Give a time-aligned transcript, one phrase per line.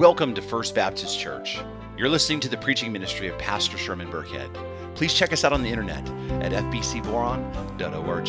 [0.00, 1.60] Welcome to First Baptist Church.
[1.98, 4.48] You're listening to the preaching ministry of Pastor Sherman Burkhead.
[4.94, 6.08] Please check us out on the internet
[6.42, 8.28] at fbcboron.org.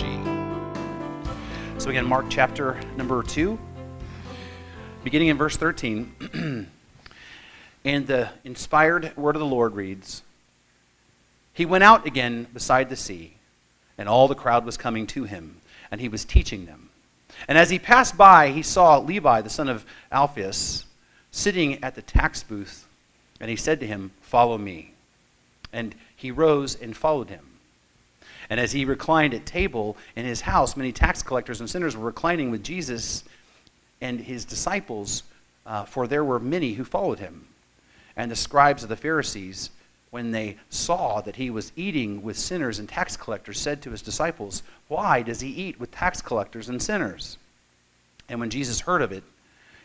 [1.81, 3.57] So, again, Mark chapter number 2,
[5.05, 6.67] beginning in verse 13.
[7.85, 10.23] and the inspired word of the Lord reads
[11.53, 13.35] He went out again beside the sea,
[13.97, 16.89] and all the crowd was coming to him, and he was teaching them.
[17.47, 20.83] And as he passed by, he saw Levi, the son of Alphaeus,
[21.31, 22.87] sitting at the tax booth,
[23.39, 24.93] and he said to him, Follow me.
[25.73, 27.45] And he rose and followed him.
[28.49, 32.05] And as he reclined at table in his house, many tax collectors and sinners were
[32.05, 33.23] reclining with Jesus
[34.01, 35.23] and his disciples,
[35.65, 37.47] uh, for there were many who followed him.
[38.17, 39.69] And the scribes of the Pharisees,
[40.09, 44.01] when they saw that he was eating with sinners and tax collectors, said to his
[44.01, 47.37] disciples, Why does he eat with tax collectors and sinners?
[48.27, 49.23] And when Jesus heard of it,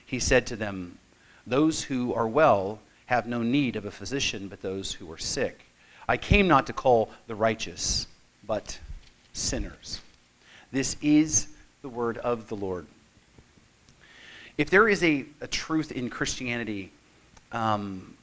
[0.04, 0.98] he said to them,
[1.46, 5.64] those who are well have no need of a physician, but those who are sick.
[6.08, 8.06] I came not to call the righteous,
[8.46, 8.78] but
[9.32, 10.00] sinners.
[10.72, 11.48] This is
[11.82, 12.86] the word of the Lord.
[14.58, 16.90] If there is a, a truth in Christianity
[17.52, 18.14] um,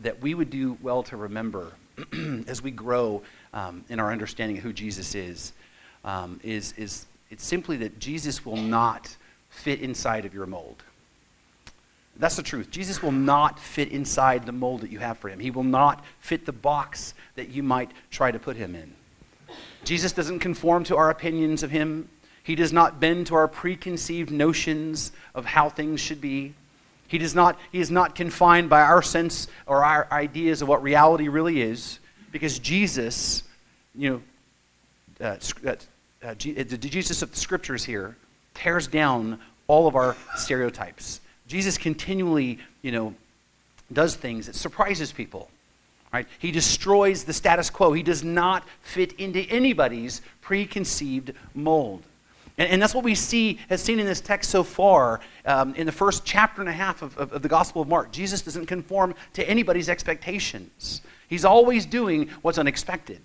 [0.00, 1.72] that we would do well to remember
[2.46, 5.52] as we grow um, in our understanding of who Jesus is,
[6.04, 9.16] um, is, is it's simply that Jesus will not
[9.50, 10.82] fit inside of your mold.
[12.16, 12.70] That's the truth.
[12.70, 15.40] Jesus will not fit inside the mold that you have for him.
[15.40, 18.94] He will not fit the box that you might try to put him in.
[19.84, 22.08] Jesus doesn't conform to our opinions of him.
[22.42, 26.54] He does not bend to our preconceived notions of how things should be.
[27.08, 30.82] He, does not, he is not confined by our sense or our ideas of what
[30.82, 31.98] reality really is,
[32.32, 33.42] because Jesus,
[33.94, 34.22] you know,
[35.20, 35.76] uh, uh,
[36.22, 38.16] uh, the Jesus of the scriptures here
[38.54, 41.20] tears down all of our stereotypes.
[41.46, 43.14] Jesus continually, you know,
[43.92, 45.50] does things that surprises people.
[46.12, 46.28] Right?
[46.38, 47.92] He destroys the status quo.
[47.92, 52.04] He does not fit into anybody's preconceived mold.
[52.56, 55.86] And, and that's what we see, has seen in this text so far um, in
[55.86, 58.12] the first chapter and a half of, of, of the Gospel of Mark.
[58.12, 61.02] Jesus doesn't conform to anybody's expectations.
[61.28, 63.20] He's always doing what's unexpected.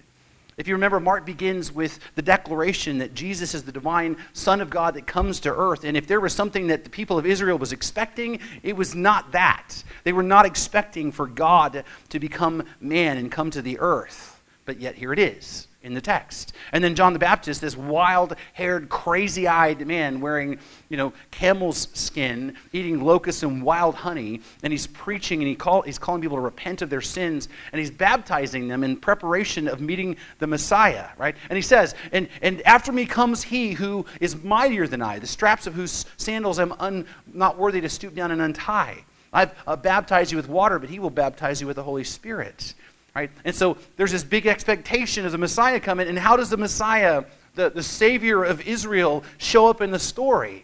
[0.59, 4.70] If you remember, Mark begins with the declaration that Jesus is the divine Son of
[4.70, 5.86] God that comes to earth.
[5.86, 9.31] And if there was something that the people of Israel was expecting, it was not
[9.31, 9.81] that.
[10.03, 14.42] They were not expecting for God to become man and come to the earth.
[14.66, 16.53] But yet here it is in the text.
[16.73, 20.59] And then John the Baptist, this wild haired, crazy eyed man wearing,
[20.90, 25.81] you know, camel's skin, eating locusts and wild honey, and he's preaching and he call,
[25.84, 29.79] he's calling people to repent of their sins, and he's baptizing them in preparation of
[29.79, 31.35] meeting the Messiah, right?
[31.50, 35.28] And he says, And, and after me comes he who is mightier than I, the
[35.28, 39.06] straps of whose sandals I'm un, not worthy to stoop down and untie.
[39.31, 42.73] I've uh, baptized you with water, but he will baptize you with the Holy Spirit.
[43.19, 43.31] Right?
[43.44, 46.07] And so there's this big expectation of the Messiah coming.
[46.07, 50.63] And how does the Messiah, the, the Savior of Israel, show up in the story?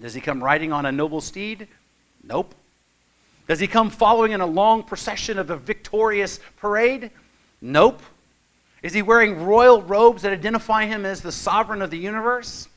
[0.00, 1.68] Does he come riding on a noble steed?
[2.24, 2.54] Nope.
[3.46, 7.10] Does he come following in a long procession of a victorious parade?
[7.60, 8.00] Nope.
[8.82, 12.68] Is he wearing royal robes that identify him as the sovereign of the universe?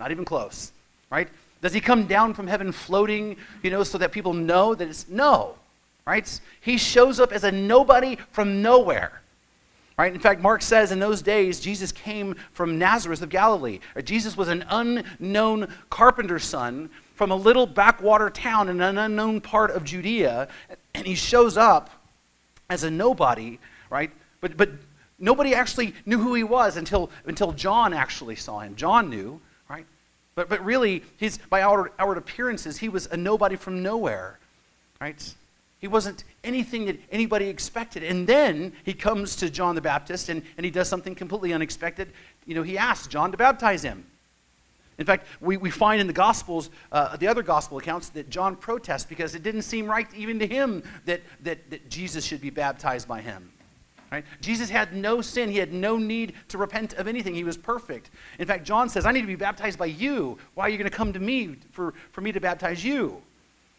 [0.00, 0.72] Not even close,
[1.08, 1.28] right?
[1.60, 5.08] Does he come down from heaven floating, you know, so that people know that it's
[5.08, 5.54] no
[6.06, 6.40] right?
[6.60, 9.22] He shows up as a nobody from nowhere.
[9.98, 10.14] Right?
[10.14, 13.78] In fact, Mark says in those days, Jesus came from Nazareth of Galilee.
[13.94, 19.40] Uh, Jesus was an unknown carpenter's son from a little backwater town in an unknown
[19.40, 20.48] part of Judea,
[20.94, 21.90] and he shows up
[22.70, 23.58] as a nobody,
[23.90, 24.10] right?
[24.40, 24.70] But, but
[25.18, 28.74] nobody actually knew who he was until, until John actually saw him.
[28.74, 29.86] John knew, right?
[30.34, 34.38] But, but really, his, by outward, outward appearances, he was a nobody from nowhere,
[35.00, 35.34] right?
[35.82, 38.04] He wasn't anything that anybody expected.
[38.04, 42.12] And then he comes to John the Baptist and, and he does something completely unexpected.
[42.46, 44.06] You know, he asks John to baptize him.
[44.98, 48.54] In fact, we, we find in the Gospels, uh, the other Gospel accounts, that John
[48.54, 52.50] protests because it didn't seem right even to him that, that, that Jesus should be
[52.50, 53.50] baptized by him.
[54.12, 54.24] Right?
[54.40, 55.50] Jesus had no sin.
[55.50, 57.34] He had no need to repent of anything.
[57.34, 58.10] He was perfect.
[58.38, 60.38] In fact, John says, I need to be baptized by you.
[60.54, 63.20] Why are you going to come to me for, for me to baptize you?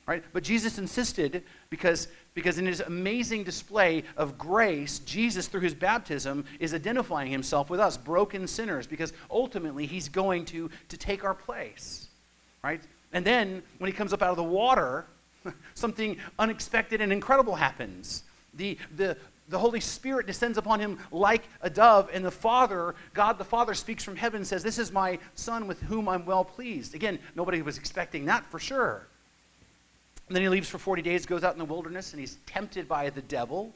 [0.05, 0.23] Right?
[0.33, 6.43] But Jesus insisted because, because in his amazing display of grace, Jesus, through his baptism,
[6.59, 11.33] is identifying himself with us, broken sinners, because ultimately he's going to, to take our
[11.33, 12.07] place.
[12.61, 12.81] Right?
[13.13, 15.05] And then when he comes up out of the water,
[15.73, 18.23] something unexpected and incredible happens.
[18.55, 19.15] The, the,
[19.47, 23.73] the Holy Spirit descends upon him like a dove, and the Father, God the Father,
[23.73, 26.93] speaks from heaven says, This is my Son with whom I'm well pleased.
[26.93, 29.07] Again, nobody was expecting that for sure.
[30.33, 32.87] And then he leaves for 40 days, goes out in the wilderness, and he's tempted
[32.87, 33.71] by the devil.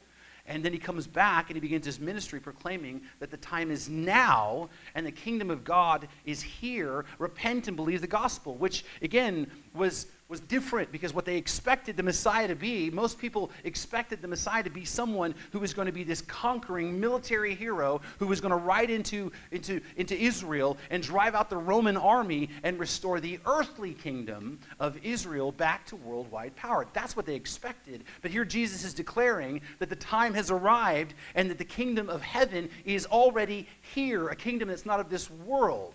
[0.48, 3.88] And then he comes back and he begins his ministry proclaiming that the time is
[3.88, 7.06] now and the kingdom of God is here.
[7.20, 12.04] Repent and believe the gospel, which again was was different because what they expected the
[12.04, 15.92] Messiah to be, most people expected the Messiah to be someone who was going to
[15.92, 21.02] be this conquering military hero who was going to ride into, into, into Israel and
[21.02, 26.56] drive out the Roman army and restore the earthly kingdom of Israel back to worldwide
[26.58, 26.86] power.
[26.92, 28.04] That's what they expected.
[28.22, 32.22] But here Jesus is declaring that the time has arrived and that the kingdom of
[32.22, 35.94] heaven is already here, a kingdom that's not of this world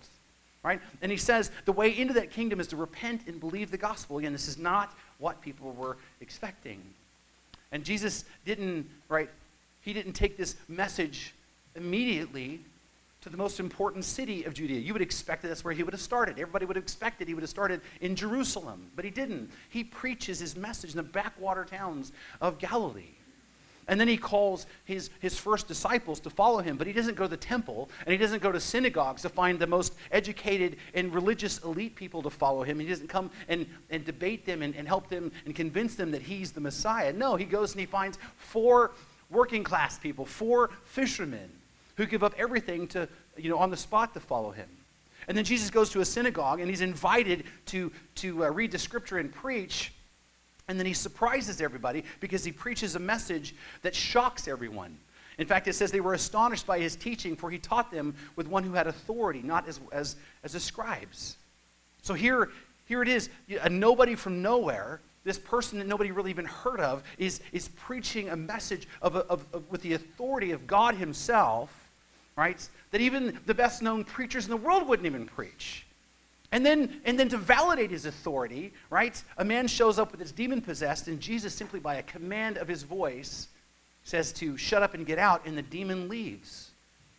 [0.63, 0.81] right?
[1.01, 4.19] And he says the way into that kingdom is to repent and believe the gospel.
[4.19, 6.81] Again, this is not what people were expecting.
[7.73, 9.31] And Jesus didn't, right,
[9.81, 11.35] he didn't take this message
[11.75, 12.61] immediately
[13.23, 14.81] to the most important city of Judea.
[14.81, 16.39] You would expect that that's where he would have started.
[16.39, 19.51] Everybody would have expected he would have started in Jerusalem, but he didn't.
[19.71, 23.15] He preaches his message in the backwater towns of Galilee.
[23.89, 27.25] And then he calls his, his first disciples to follow him, but he doesn't go
[27.25, 31.13] to the temple and he doesn't go to synagogues to find the most educated and
[31.13, 32.79] religious elite people to follow him.
[32.79, 36.23] He doesn't come and, and debate them and, and help them and convince them that
[36.23, 37.13] he's the Messiah.
[37.13, 38.93] No, he goes and he finds four
[39.31, 41.51] working class people, four fishermen
[41.97, 44.69] who give up everything to, you know, on the spot to follow him.
[45.29, 48.79] And then Jesus goes to a synagogue and he's invited to, to uh, read the
[48.79, 49.93] scripture and preach.
[50.69, 54.97] And then he surprises everybody because he preaches a message that shocks everyone.
[55.39, 58.47] In fact, it says they were astonished by his teaching, for he taught them with
[58.47, 61.37] one who had authority, not as, as, as the scribes.
[62.03, 62.51] So here,
[62.87, 63.31] here it is
[63.63, 68.29] a nobody from nowhere, this person that nobody really even heard of, is, is preaching
[68.29, 71.71] a message of, of, of with the authority of God Himself,
[72.37, 72.69] right?
[72.91, 75.87] That even the best known preachers in the world wouldn't even preach.
[76.53, 80.33] And then, and then to validate his authority, right, a man shows up with his
[80.33, 83.49] demon possessed, and Jesus, simply by a command of his voice,
[84.05, 86.71] says to shut up and get out, and the demon leaves.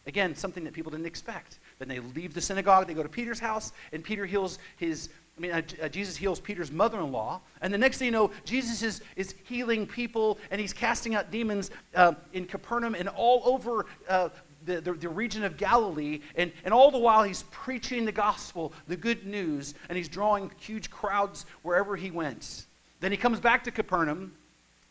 [0.06, 1.60] Again, something that people didn't expect.
[1.80, 5.42] Then they leave the synagogue, they go to Peter's house, and Peter heals his, I
[5.42, 7.42] mean, uh, uh, Jesus heals Peter's mother in law.
[7.62, 11.32] And the next thing you know, Jesus is, is healing people, and he's casting out
[11.32, 14.30] demons uh, in Capernaum and all over uh,
[14.66, 18.74] the, the, the, region of Galilee, and, and all the while he's preaching the gospel,
[18.88, 22.66] the good news, and he's drawing huge crowds wherever he went.
[23.00, 24.34] Then he comes back to Capernaum,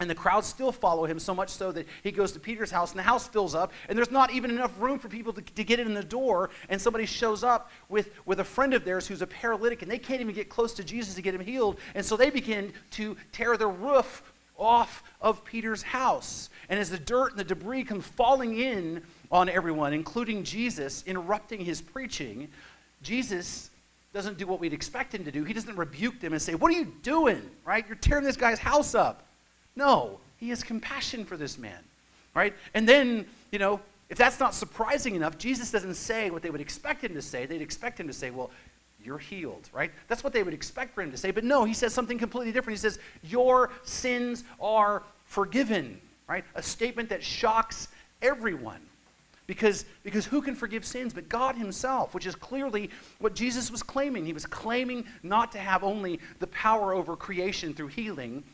[0.03, 2.91] and the crowds still follow him so much so that he goes to Peter's house,
[2.91, 5.65] and the house fills up, and there's not even enough room for people to, to
[5.65, 9.23] get in the door, and somebody shows up with, with a friend of theirs who's
[9.23, 12.05] a paralytic, and they can't even get close to Jesus to get him healed, and
[12.05, 14.23] so they begin to tear the roof
[14.59, 16.51] off of Peter's house.
[16.69, 19.03] And as the dirt and the debris come falling in
[19.33, 22.49] on everyone, including Jesus, interrupting his preaching,
[23.03, 23.71] Jesus
[24.13, 25.43] doesn't do what we'd expect him to do.
[25.43, 27.41] He doesn't rebuke them and say, What are you doing?
[27.65, 27.85] Right?
[27.89, 29.25] You're tearing this guy's house up.
[29.75, 31.79] No, he has compassion for this man.
[32.35, 32.55] Right?
[32.75, 33.81] And then, you know,
[34.11, 37.47] if that's not surprising enough, Jesus doesn't say what they would expect him to say.
[37.47, 38.51] They'd expect him to say, Well,
[39.03, 39.91] you're healed, right?
[40.09, 41.31] That's what they would expect for him to say.
[41.31, 42.79] But no, he says something completely different.
[42.79, 46.45] He says, Your sins are forgiven, right?
[46.55, 47.89] A statement that shocks
[48.21, 48.81] everyone.
[49.47, 53.83] Because, because who can forgive sins but God Himself, which is clearly what Jesus was
[53.83, 54.25] claiming.
[54.25, 58.45] He was claiming not to have only the power over creation through healing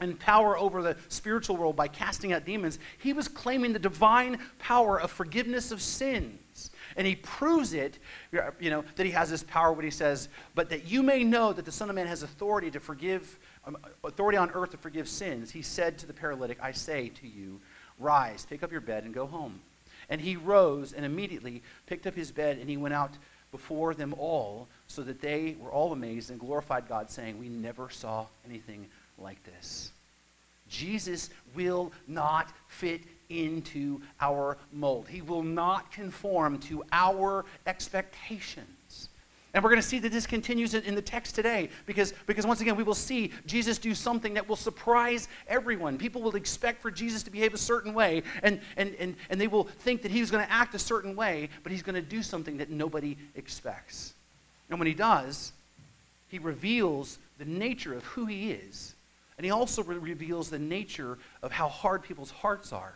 [0.00, 2.78] and power over the spiritual world by casting out demons.
[2.98, 6.70] He was claiming the divine power of forgiveness of sins.
[6.96, 7.98] And he proves it,
[8.60, 11.52] you know, that he has this power when he says, But that you may know
[11.52, 15.08] that the Son of Man has authority to forgive, um, authority on earth to forgive
[15.08, 17.60] sins, he said to the paralytic, I say to you,
[17.98, 19.60] rise, pick up your bed, and go home.
[20.08, 23.12] And he rose and immediately picked up his bed and he went out
[23.52, 27.88] before them all, so that they were all amazed and glorified God, saying, We never
[27.88, 28.86] saw anything
[29.18, 29.92] like this.
[30.68, 35.08] Jesus will not fit into our mold.
[35.08, 38.75] He will not conform to our expectations.
[39.56, 42.60] And we're going to see that this continues in the text today because, because once
[42.60, 45.96] again, we will see Jesus do something that will surprise everyone.
[45.96, 49.46] People will expect for Jesus to behave a certain way, and, and, and, and they
[49.46, 52.22] will think that he's going to act a certain way, but he's going to do
[52.22, 54.12] something that nobody expects.
[54.68, 55.52] And when he does,
[56.28, 58.94] he reveals the nature of who he is,
[59.38, 62.92] and he also re- reveals the nature of how hard people's hearts are.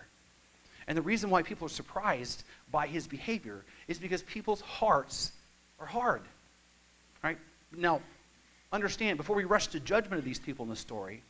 [0.86, 5.32] And the reason why people are surprised by his behavior is because people's hearts
[5.78, 6.20] are hard.
[7.76, 8.00] Now,
[8.72, 11.22] understand, before we rush to judgment of these people in the story,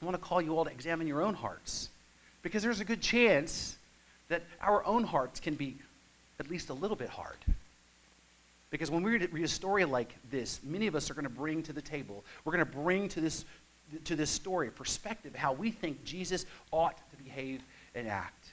[0.00, 1.88] I want to call you all to examine your own hearts.
[2.42, 3.76] Because there's a good chance
[4.28, 5.76] that our own hearts can be
[6.38, 7.36] at least a little bit hard.
[8.70, 11.62] Because when we read a story like this, many of us are going to bring
[11.64, 13.44] to the table, we're going to bring to this
[14.04, 17.62] to this story, a perspective, how we think Jesus ought to behave
[17.94, 18.50] and act.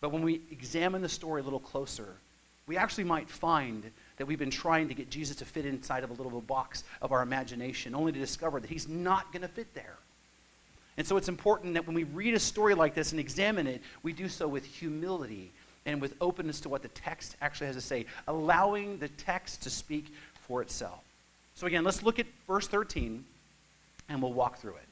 [0.00, 2.16] But when we examine the story a little closer,
[2.66, 3.90] we actually might find
[4.22, 7.10] that we've been trying to get Jesus to fit inside of a little box of
[7.10, 9.96] our imagination, only to discover that he's not going to fit there.
[10.96, 13.82] And so it's important that when we read a story like this and examine it,
[14.04, 15.50] we do so with humility
[15.86, 19.70] and with openness to what the text actually has to say, allowing the text to
[19.70, 20.06] speak
[20.46, 21.00] for itself.
[21.56, 23.24] So again, let's look at verse 13
[24.08, 24.88] and we'll walk through it.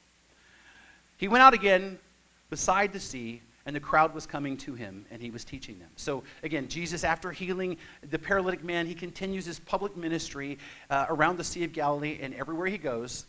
[1.18, 2.00] He went out again
[2.50, 5.90] beside the sea and the crowd was coming to him and he was teaching them.
[5.96, 7.76] So again jesus after healing
[8.10, 10.58] the paralytic man he continues his public ministry
[10.90, 13.26] uh, around the sea of galilee and everywhere he goes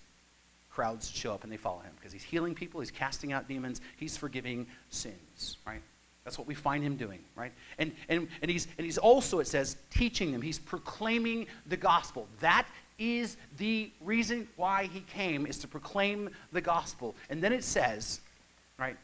[0.69, 3.81] crowds show up and they follow him because he's healing people he's casting out demons
[3.97, 5.81] he's forgiving sins right?
[6.23, 7.51] That's what we find him doing right?
[7.77, 10.41] And and, and he's and he's also it says teaching them.
[10.41, 12.27] He's proclaiming the gospel.
[12.39, 12.67] That
[12.99, 17.15] is the reason why he came is to proclaim the gospel.
[17.29, 18.21] And then it says
[18.77, 18.97] right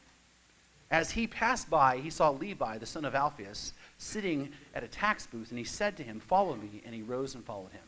[0.89, 5.27] as he passed by, he saw Levi, the son of Alphaeus, sitting at a tax
[5.27, 6.82] booth, and he said to him, Follow me.
[6.86, 7.82] And he rose and followed him.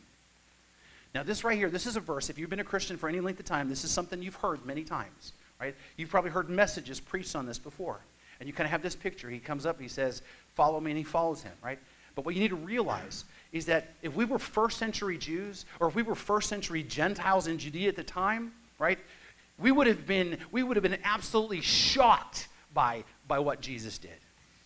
[1.14, 2.30] Now, this right here, this is a verse.
[2.30, 4.64] If you've been a Christian for any length of time, this is something you've heard
[4.64, 5.74] many times, right?
[5.96, 7.98] You've probably heard messages preached on this before.
[8.38, 9.28] And you kind of have this picture.
[9.28, 10.22] He comes up, he says,
[10.54, 11.78] Follow me, and he follows him, right?
[12.14, 15.88] But what you need to realize is that if we were first century Jews, or
[15.88, 18.98] if we were first century Gentiles in Judea at the time, right,
[19.58, 24.10] we would have been, we would have been absolutely shocked by, by what Jesus did.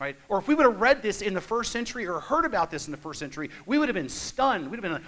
[0.00, 0.16] Right?
[0.28, 2.86] Or if we would have read this in the first century or heard about this
[2.86, 4.70] in the first century, we would have been stunned.
[4.70, 5.02] We'd have been like,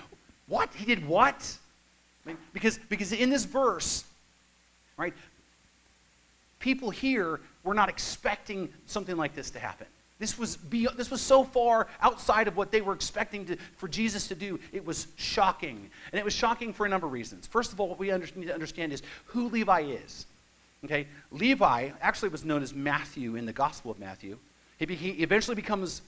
[0.47, 0.73] what?
[0.75, 1.59] He did what?
[2.25, 4.05] I mean, because, because in this verse,
[4.97, 5.13] right,
[6.61, 9.87] people here were not expecting something like this to happen.
[10.19, 13.87] This was, be, this was so far outside of what they were expecting to, for
[13.87, 14.59] Jesus to do.
[14.73, 15.91] It was shocking.
[16.13, 17.47] And it was shocking for a number of reasons.
[17.47, 20.27] First of all, what we under, need to understand is who Levi is.
[20.87, 24.39] Okay, Levi actually was known as Matthew in the Gospel of Matthew.
[24.79, 26.01] He, he eventually becomes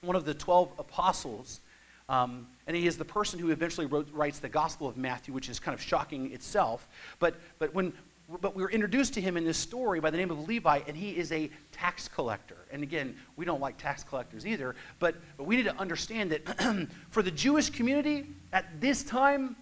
[0.00, 1.60] one of the 12 apostles,
[2.08, 5.50] um, and he is the person who eventually wrote, writes the Gospel of Matthew, which
[5.50, 6.88] is kind of shocking itself.
[7.18, 7.92] But, but, when,
[8.40, 10.96] but we were introduced to him in this story by the name of Levi, and
[10.96, 12.56] he is a tax collector.
[12.72, 16.88] And again, we don't like tax collectors either, but, but we need to understand that
[17.10, 19.56] for the Jewish community at this time,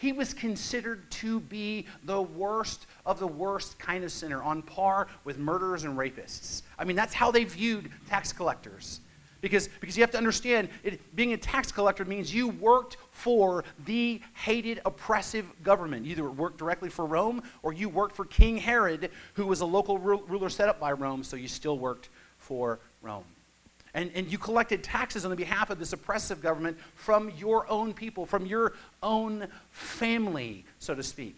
[0.00, 5.08] he was considered to be the worst of the worst kind of sinner, on par
[5.24, 6.62] with murderers and rapists.
[6.78, 9.00] I mean, that's how they viewed tax collectors.
[9.42, 13.62] Because, because you have to understand, it, being a tax collector means you worked for
[13.84, 16.06] the hated, oppressive government.
[16.06, 19.66] You either worked directly for Rome or you worked for King Herod, who was a
[19.66, 23.24] local ruler set up by Rome, so you still worked for Rome.
[23.94, 27.92] And, and you collected taxes on the behalf of this oppressive government from your own
[27.92, 31.36] people, from your own family, so to speak.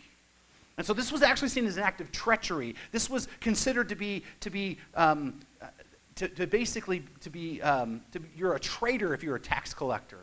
[0.77, 2.75] And so this was actually seen as an act of treachery.
[2.93, 5.41] This was considered to be, to be um,
[6.17, 9.75] to, to, basically to be, um, to be, you're a traitor if you're a tax
[9.75, 10.19] collector.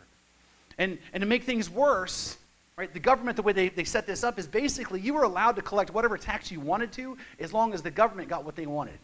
[0.77, 2.37] And, and to make things worse,
[2.77, 5.55] right, the government, the way they, they set this up is basically you were allowed
[5.55, 8.65] to collect whatever tax you wanted to as long as the government got what they
[8.65, 8.97] wanted,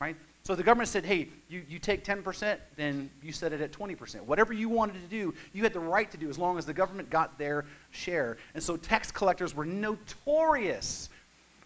[0.00, 0.16] right?
[0.48, 4.22] So the government said, hey, you, you take 10%, then you set it at 20%.
[4.22, 6.72] Whatever you wanted to do, you had the right to do as long as the
[6.72, 8.38] government got their share.
[8.54, 11.10] And so tax collectors were notorious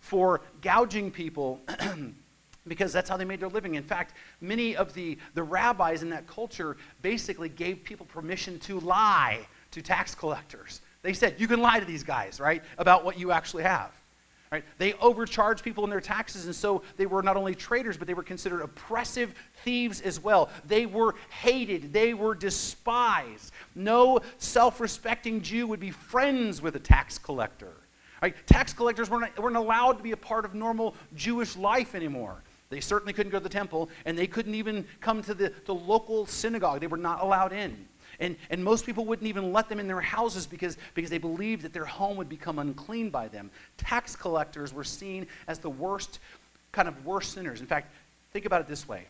[0.01, 1.61] for gouging people
[2.67, 3.77] because that's how they made their living.
[3.77, 8.81] In fact, many of the, the rabbis in that culture basically gave people permission to
[8.81, 10.81] lie to tax collectors.
[11.03, 13.93] They said, you can lie to these guys, right, about what you actually have.
[14.53, 14.65] Right?
[14.77, 18.13] They overcharged people in their taxes, and so they were not only traitors, but they
[18.13, 19.33] were considered oppressive
[19.65, 20.51] thieves as well.
[20.67, 23.51] They were hated, they were despised.
[23.75, 27.73] No self respecting Jew would be friends with a tax collector.
[28.21, 28.37] Right?
[28.47, 32.43] Tax collectors weren't, weren't allowed to be a part of normal Jewish life anymore.
[32.69, 35.75] They certainly couldn't go to the temple, and they couldn't even come to the, the
[35.75, 36.81] local synagogue.
[36.81, 37.89] They were not allowed in.
[38.23, 41.63] And, and most people wouldn't even let them in their houses because, because they believed
[41.63, 43.51] that their home would become unclean by them.
[43.79, 46.21] Tax collectors were seen as the worst,
[46.71, 47.61] kind of worst sinners.
[47.61, 47.93] In fact,
[48.33, 49.07] think about it this way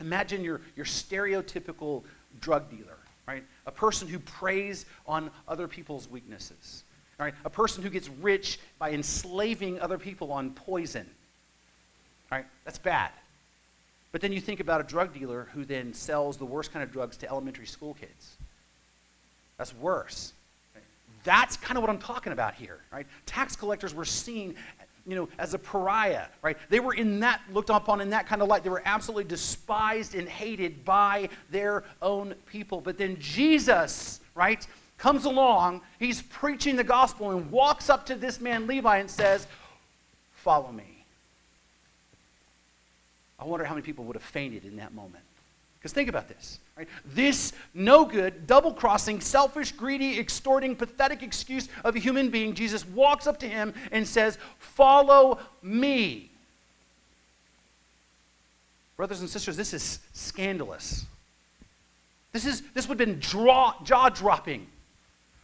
[0.00, 2.02] Imagine your, your stereotypical
[2.42, 3.42] drug dealer, right?
[3.66, 6.84] A person who preys on other people's weaknesses.
[7.18, 7.32] Right?
[7.44, 11.08] A person who gets rich by enslaving other people on poison.
[12.30, 12.44] Right?
[12.64, 13.12] That's bad.
[14.14, 16.92] But then you think about a drug dealer who then sells the worst kind of
[16.92, 18.36] drugs to elementary school kids.
[19.58, 20.34] That's worse.
[21.24, 23.08] That's kind of what I'm talking about here, right?
[23.26, 24.54] Tax collectors were seen,
[25.04, 26.56] you know, as a pariah, right?
[26.68, 28.62] They were in that looked upon in that kind of light.
[28.62, 32.80] They were absolutely despised and hated by their own people.
[32.80, 34.64] But then Jesus, right,
[34.96, 39.48] comes along, he's preaching the gospel and walks up to this man Levi and says,
[40.34, 40.93] Follow me.
[43.44, 45.22] I wonder how many people would have fainted in that moment.
[45.78, 46.60] Because think about this.
[46.78, 46.88] Right?
[47.04, 52.86] This no good, double crossing, selfish, greedy, extorting, pathetic excuse of a human being, Jesus
[52.86, 56.30] walks up to him and says, Follow me.
[58.96, 61.04] Brothers and sisters, this is scandalous.
[62.32, 64.66] This, is, this would have been jaw dropping.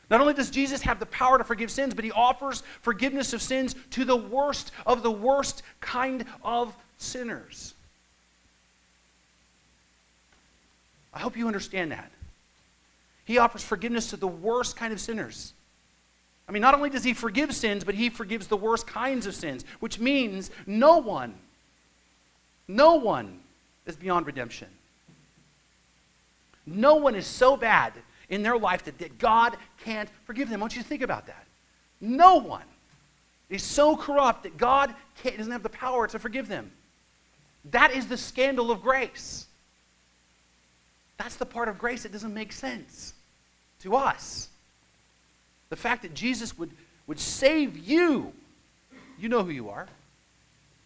[0.09, 3.43] Not only does Jesus have the power to forgive sins, but he offers forgiveness of
[3.43, 7.75] sins to the worst of the worst kind of sinners.
[11.13, 12.11] I hope you understand that.
[13.25, 15.53] He offers forgiveness to the worst kind of sinners.
[16.49, 19.35] I mean, not only does he forgive sins, but he forgives the worst kinds of
[19.35, 21.35] sins, which means no one,
[22.67, 23.39] no one
[23.87, 24.69] is beyond redemption.
[26.67, 27.93] No one is so bad
[28.29, 30.61] in their life that, that God can't forgive them.
[30.61, 31.47] I want you to think about that.
[32.01, 32.65] No one
[33.49, 36.71] is so corrupt that God doesn't have the power to forgive them.
[37.73, 39.47] That is the scandal of grace.
[41.21, 43.13] That's the part of grace that doesn't make sense
[43.81, 44.49] to us.
[45.69, 46.71] The fact that Jesus would,
[47.07, 48.33] would save you,
[49.19, 49.87] you know who you are,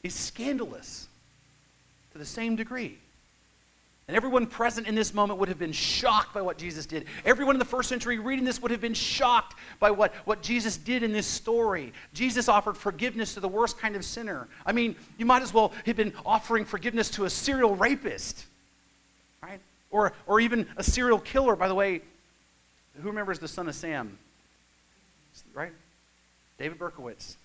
[0.02, 1.06] is scandalous
[2.10, 2.98] to the same degree.
[4.08, 7.06] And everyone present in this moment would have been shocked by what Jesus did.
[7.24, 10.76] Everyone in the first century reading this would have been shocked by what, what Jesus
[10.76, 11.92] did in this story.
[12.12, 14.48] Jesus offered forgiveness to the worst kind of sinner.
[14.66, 18.46] I mean, you might as well have been offering forgiveness to a serial rapist?
[19.94, 21.54] Or, or even a serial killer.
[21.54, 22.02] By the way,
[23.00, 24.18] who remembers the son of Sam?
[25.54, 25.72] Right?
[26.58, 27.36] David Berkowitz.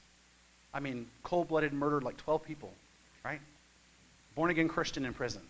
[0.73, 2.71] I mean, cold blooded murdered like 12 people,
[3.23, 3.39] right?
[4.35, 5.41] Born again Christian in prison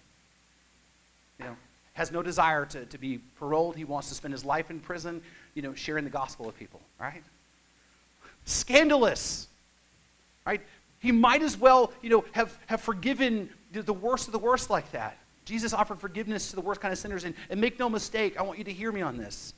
[1.40, 1.56] you know,
[1.94, 3.76] has no desire to, to be paroled.
[3.76, 5.22] He wants to spend his life in prison,
[5.54, 7.24] you know, sharing the gospel with people, right?
[8.46, 9.48] Scandalous,
[10.46, 10.62] right?
[11.00, 14.92] He might as well, you know, have, have forgiven the worst of the worst like
[14.92, 15.18] that.
[15.50, 17.24] Jesus offered forgiveness to the worst kind of sinners.
[17.24, 19.56] And, and make no mistake, I want you to hear me on this.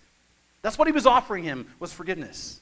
[0.61, 2.61] That's what he was offering him was forgiveness.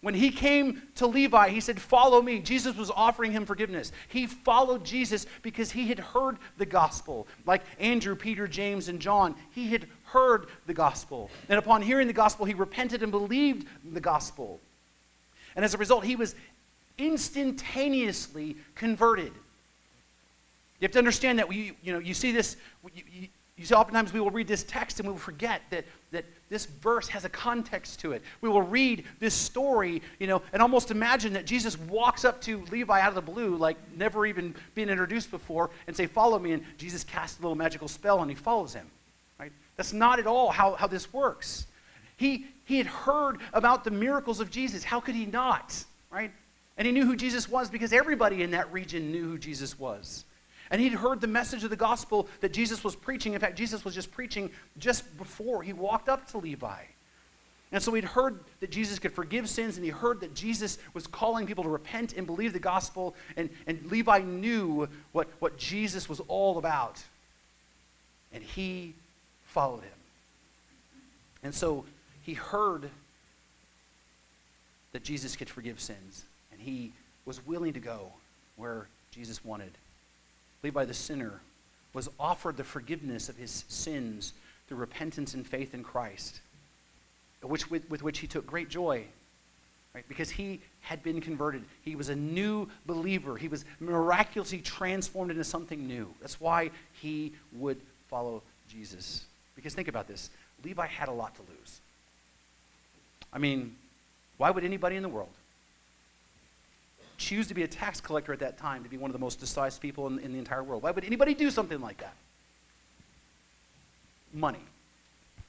[0.00, 2.38] When he came to Levi, he said, Follow me.
[2.38, 3.90] Jesus was offering him forgiveness.
[4.06, 7.26] He followed Jesus because he had heard the gospel.
[7.46, 11.30] Like Andrew, Peter, James, and John, he had heard the gospel.
[11.48, 14.60] And upon hearing the gospel, he repented and believed the gospel.
[15.56, 16.36] And as a result, he was
[16.96, 19.32] instantaneously converted.
[20.80, 22.56] You have to understand that we, you know, you see this,
[22.94, 25.84] you, you, you see, oftentimes we will read this text and we will forget that,
[26.12, 28.22] that this verse has a context to it.
[28.40, 32.64] We will read this story, you know, and almost imagine that Jesus walks up to
[32.70, 36.52] Levi out of the blue, like never even been introduced before, and say, Follow me.
[36.52, 38.86] And Jesus casts a little magical spell and he follows him.
[39.40, 39.52] Right?
[39.76, 41.66] That's not at all how, how this works.
[42.16, 44.84] He, he had heard about the miracles of Jesus.
[44.84, 45.84] How could he not?
[46.10, 46.30] Right?
[46.76, 50.24] And he knew who Jesus was because everybody in that region knew who Jesus was.
[50.70, 53.34] And he'd heard the message of the gospel that Jesus was preaching.
[53.34, 56.82] In fact, Jesus was just preaching just before he walked up to Levi.
[57.70, 61.06] And so he'd heard that Jesus could forgive sins, and he heard that Jesus was
[61.06, 63.14] calling people to repent and believe the gospel.
[63.36, 67.02] And, and Levi knew what, what Jesus was all about.
[68.32, 68.94] And he
[69.44, 69.90] followed him.
[71.42, 71.84] And so
[72.22, 72.88] he heard
[74.92, 76.92] that Jesus could forgive sins, and he
[77.26, 78.12] was willing to go
[78.56, 79.72] where Jesus wanted.
[80.62, 81.40] Levi the sinner,
[81.94, 84.32] was offered the forgiveness of his sins
[84.66, 86.40] through repentance and faith in Christ,
[87.42, 89.04] which, with, with which he took great joy.
[89.94, 90.04] Right?
[90.06, 91.64] Because he had been converted.
[91.82, 93.36] He was a new believer.
[93.36, 96.14] He was miraculously transformed into something new.
[96.20, 99.24] That's why he would follow Jesus.
[99.56, 100.30] Because think about this
[100.62, 101.80] Levi had a lot to lose.
[103.32, 103.76] I mean,
[104.36, 105.30] why would anybody in the world
[107.18, 109.40] choose to be a tax collector at that time to be one of the most
[109.40, 110.82] despised people in, in the entire world?
[110.82, 112.14] Why would anybody do something like that?
[114.32, 114.60] Money.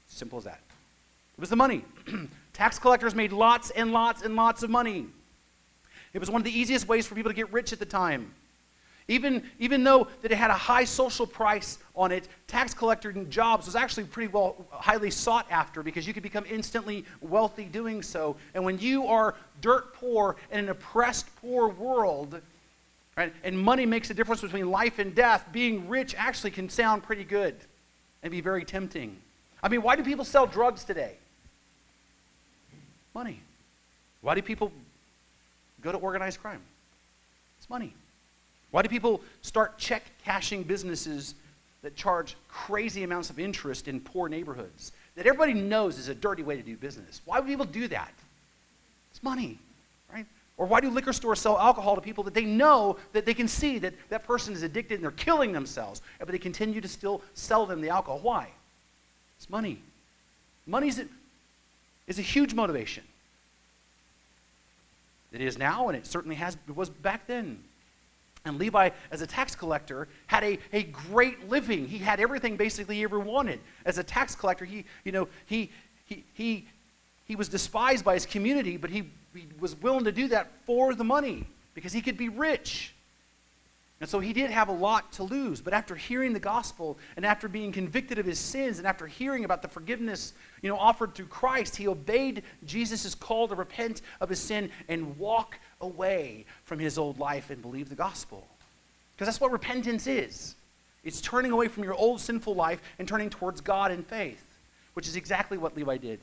[0.08, 0.60] Simple as that.
[1.36, 1.84] It was the money.
[2.52, 5.06] tax collectors made lots and lots and lots of money.
[6.12, 8.34] It was one of the easiest ways for people to get rich at the time.
[9.10, 13.66] Even, even though that it had a high social price on it, tax collector jobs
[13.66, 18.36] was actually pretty well highly sought after because you could become instantly wealthy doing so.
[18.54, 22.40] And when you are dirt poor in an oppressed poor world,
[23.16, 27.02] right, and money makes a difference between life and death, being rich actually can sound
[27.02, 27.56] pretty good
[28.22, 29.16] and be very tempting.
[29.60, 31.16] I mean, why do people sell drugs today?
[33.12, 33.40] Money.
[34.20, 34.70] Why do people
[35.80, 36.60] go to organized crime?
[37.58, 37.92] It's money.
[38.70, 41.34] Why do people start check cashing businesses
[41.82, 46.42] that charge crazy amounts of interest in poor neighborhoods that everybody knows is a dirty
[46.42, 47.20] way to do business?
[47.24, 48.12] Why would people do that?
[49.10, 49.58] It's money,
[50.12, 50.26] right?
[50.56, 53.48] Or why do liquor stores sell alcohol to people that they know that they can
[53.48, 57.22] see that that person is addicted and they're killing themselves, but they continue to still
[57.34, 58.20] sell them the alcohol?
[58.20, 58.48] Why?
[59.38, 59.80] It's money.
[60.66, 61.06] Money is a,
[62.06, 63.02] is a huge motivation.
[65.32, 67.62] It is now, and it certainly has, it was back then.
[68.44, 71.86] And Levi, as a tax collector, had a, a great living.
[71.86, 73.60] He had everything basically he ever wanted.
[73.84, 75.70] As a tax collector, he, you know, he,
[76.06, 76.66] he, he,
[77.26, 80.94] he was despised by his community, but he, he was willing to do that for
[80.94, 82.94] the money because he could be rich.
[84.00, 85.60] And so he did have a lot to lose.
[85.60, 89.44] But after hearing the gospel and after being convicted of his sins and after hearing
[89.44, 94.30] about the forgiveness you know, offered through Christ, he obeyed Jesus' call to repent of
[94.30, 98.46] his sin and walk away from his old life and believe the gospel.
[99.14, 100.54] Because that's what repentance is
[101.02, 104.44] it's turning away from your old sinful life and turning towards God in faith,
[104.94, 106.20] which is exactly what Levi did.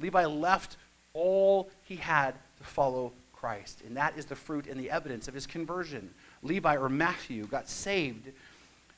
[0.00, 0.76] Levi left
[1.14, 3.82] all he had to follow Christ.
[3.86, 6.10] And that is the fruit and the evidence of his conversion.
[6.42, 8.28] Levi or Matthew got saved,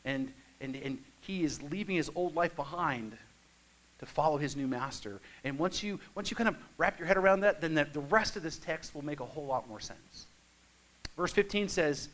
[0.05, 3.17] and, and, and he is leaving his old life behind
[3.98, 5.20] to follow his new master.
[5.44, 8.00] And once you, once you kind of wrap your head around that, then the, the
[8.00, 10.26] rest of this text will make a whole lot more sense.
[11.16, 12.09] Verse 15 says,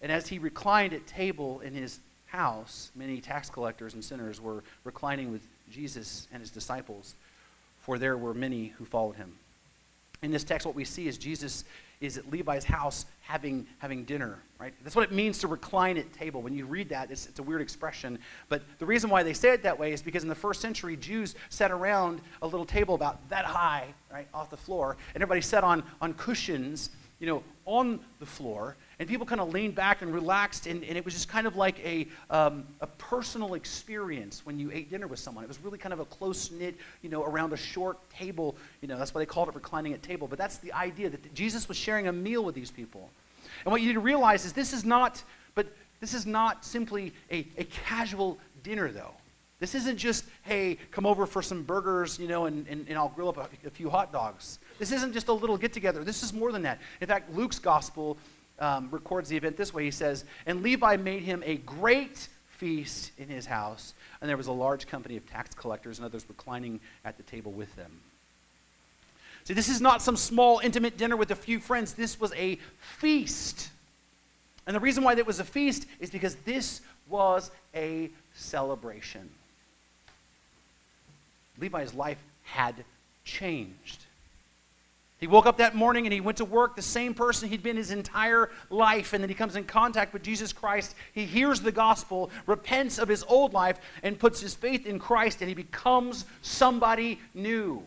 [0.00, 4.62] And as he reclined at table in his house, many tax collectors and sinners were
[4.84, 7.14] reclining with Jesus and his disciples,
[7.80, 9.32] for there were many who followed him.
[10.22, 11.64] In this text, what we see is Jesus
[12.00, 14.74] is at Levi's house having, having dinner, right?
[14.82, 16.42] That's what it means to recline at table.
[16.42, 18.18] When you read that, it's, it's a weird expression.
[18.48, 20.96] But the reason why they say it that way is because in the first century,
[20.96, 25.40] Jews sat around a little table about that high, right, off the floor, and everybody
[25.40, 26.90] sat on, on cushions,
[27.20, 30.96] you know, on the floor, and people kind of leaned back and relaxed, and, and
[30.96, 35.06] it was just kind of like a, um, a personal experience when you ate dinner
[35.06, 35.44] with someone.
[35.44, 38.56] It was really kind of a close knit, you know, around a short table.
[38.80, 40.26] You know, that's why they called it reclining at table.
[40.28, 43.10] But that's the idea that Jesus was sharing a meal with these people.
[43.64, 45.22] And what you need to realize is this is not,
[45.54, 45.66] but
[46.00, 49.14] this is not simply a, a casual dinner, though.
[49.58, 53.10] This isn't just, hey, come over for some burgers, you know, and, and, and I'll
[53.10, 54.58] grill up a, a few hot dogs.
[54.78, 56.02] This isn't just a little get together.
[56.02, 56.80] This is more than that.
[57.02, 58.16] In fact, Luke's gospel
[58.58, 59.84] um, records the event this way.
[59.84, 64.46] He says, And Levi made him a great feast in his house, and there was
[64.46, 68.00] a large company of tax collectors and others reclining at the table with them.
[69.50, 71.94] See, this is not some small, intimate dinner with a few friends.
[71.94, 73.70] This was a feast.
[74.64, 79.28] And the reason why it was a feast is because this was a celebration.
[81.58, 82.76] Levi's life had
[83.24, 84.04] changed.
[85.18, 87.76] He woke up that morning and he went to work, the same person he'd been
[87.76, 90.94] his entire life, and then he comes in contact with Jesus Christ.
[91.12, 95.40] He hears the gospel, repents of his old life, and puts his faith in Christ,
[95.40, 97.84] and he becomes somebody new.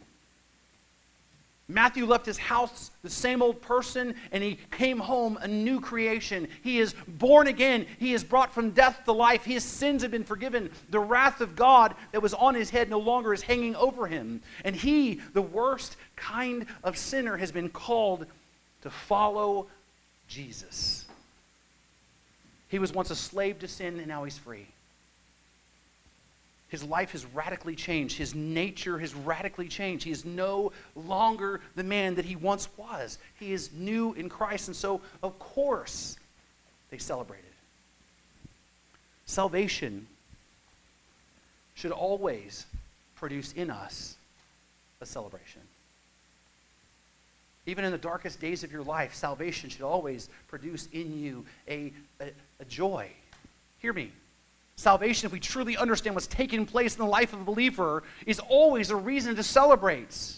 [1.70, 6.48] Matthew left his house the same old person, and he came home a new creation.
[6.62, 7.86] He is born again.
[8.00, 9.46] He is brought from death to life.
[9.46, 10.70] His sins have been forgiven.
[10.90, 14.42] The wrath of God that was on his head no longer is hanging over him.
[14.66, 18.26] And he, the worst kind of sinner, has been called
[18.82, 19.68] to follow
[20.28, 21.06] Jesus.
[22.68, 24.68] He was once a slave to sin, and now he's free.
[26.74, 28.18] His life has radically changed.
[28.18, 30.06] His nature has radically changed.
[30.06, 33.20] He is no longer the man that he once was.
[33.40, 34.70] He is new in Christ.
[34.70, 36.18] And so, of course,
[36.90, 37.46] they celebrated.
[39.28, 40.08] Salvation
[41.76, 42.66] should always
[43.18, 44.16] produce in us
[45.00, 45.62] a celebration.
[47.68, 51.94] Even in the darkest days of your life, salvation should always produce in you a,
[52.20, 53.12] a, a joy.
[53.78, 54.12] Hear me.
[54.76, 58.40] Salvation, if we truly understand what's taking place in the life of a believer, is
[58.40, 60.34] always a reason to celebrate.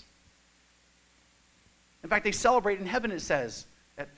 [2.04, 4.10] In fact, they celebrate in heaven, it says, that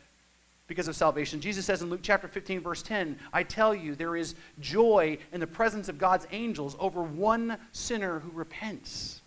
[0.67, 1.39] because of salvation.
[1.39, 5.39] Jesus says in Luke chapter 15, verse 10, I tell you, there is joy in
[5.39, 9.21] the presence of God's angels over one sinner who repents.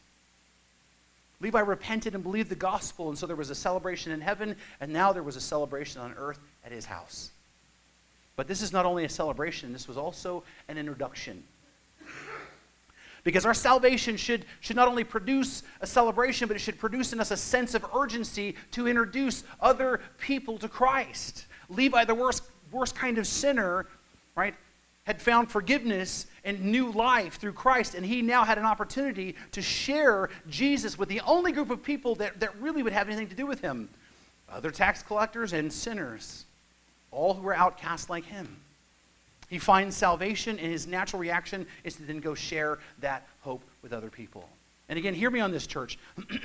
[1.41, 4.93] Levi repented and believed the gospel, and so there was a celebration in heaven, and
[4.93, 7.31] now there was a celebration on earth at his house.
[8.37, 11.43] But this is not only a celebration, this was also an introduction.
[13.23, 17.21] Because our salvation should, should not only produce a celebration, but it should produce in
[17.21, 21.47] us a sense of urgency to introduce other people to Christ.
[21.69, 23.87] Levi, the worst, worst kind of sinner,
[24.37, 24.55] right,
[25.05, 29.61] had found forgiveness and new life through Christ, and he now had an opportunity to
[29.61, 33.35] share Jesus with the only group of people that, that really would have anything to
[33.35, 33.89] do with him
[34.49, 36.45] other tax collectors and sinners
[37.11, 38.57] all who are outcast like him.
[39.49, 43.93] He finds salvation, and his natural reaction is to then go share that hope with
[43.93, 44.49] other people.
[44.91, 46.01] And again, hear me on this, church.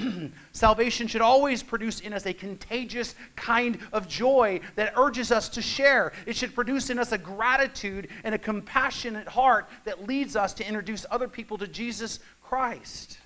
[0.52, 5.64] Salvation should always produce in us a contagious kind of joy that urges us to
[5.64, 6.14] share.
[6.28, 10.68] It should produce in us a gratitude and a compassionate heart that leads us to
[10.68, 13.18] introduce other people to Jesus Christ.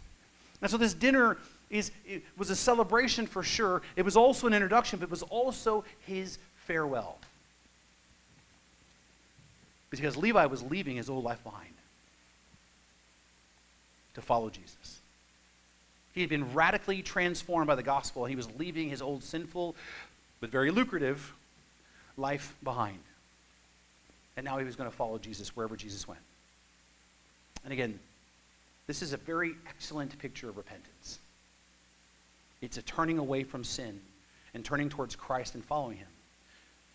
[0.61, 1.37] And so this dinner
[1.69, 1.91] is,
[2.37, 3.81] was a celebration for sure.
[3.97, 7.17] It was also an introduction, but it was also his farewell.
[9.89, 11.73] Because Levi was leaving his old life behind
[14.15, 14.99] to follow Jesus.
[16.13, 18.25] He had been radically transformed by the gospel.
[18.25, 19.75] He was leaving his old sinful,
[20.41, 21.33] but very lucrative
[22.17, 22.99] life behind.
[24.35, 26.21] And now he was going to follow Jesus wherever Jesus went.
[27.63, 27.99] And again,
[28.87, 31.19] this is a very excellent picture of repentance.
[32.61, 33.99] It's a turning away from sin
[34.53, 36.07] and turning towards Christ and following him.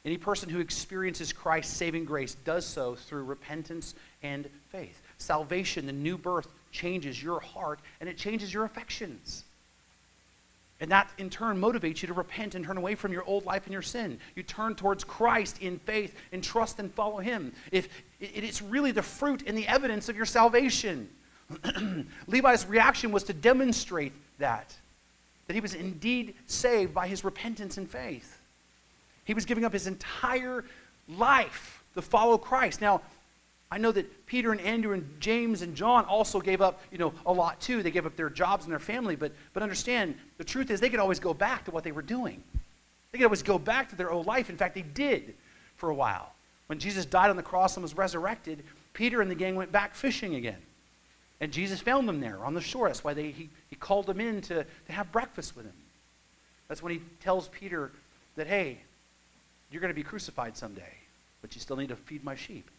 [0.04, 5.00] Any person who experiences Christ's saving grace does so through repentance and faith.
[5.16, 9.44] Salvation, the new birth, changes your heart and it changes your affections.
[10.80, 13.64] And that in turn motivates you to repent and turn away from your old life
[13.64, 14.18] and your sin.
[14.34, 17.52] You turn towards Christ in faith and trust and follow Him.
[17.70, 17.88] If
[18.20, 21.08] it's really the fruit and the evidence of your salvation.
[22.26, 24.74] Levi's reaction was to demonstrate that,
[25.46, 28.33] that he was indeed saved by his repentance and faith.
[29.24, 30.64] He was giving up his entire
[31.08, 32.80] life to follow Christ.
[32.80, 33.02] Now,
[33.70, 37.12] I know that Peter and Andrew and James and John also gave up, you know,
[37.26, 37.82] a lot too.
[37.82, 40.90] They gave up their jobs and their family, but but understand, the truth is they
[40.90, 42.42] could always go back to what they were doing.
[43.10, 44.50] They could always go back to their old life.
[44.50, 45.34] In fact, they did
[45.76, 46.32] for a while.
[46.66, 49.94] When Jesus died on the cross and was resurrected, Peter and the gang went back
[49.94, 50.60] fishing again.
[51.40, 52.88] And Jesus found them there on the shore.
[52.88, 55.74] That's why they, he, he called them in to, to have breakfast with him.
[56.68, 57.92] That's when he tells Peter
[58.36, 58.78] that, hey,
[59.70, 60.92] you're going to be crucified someday,
[61.42, 62.70] but you still need to feed my sheep.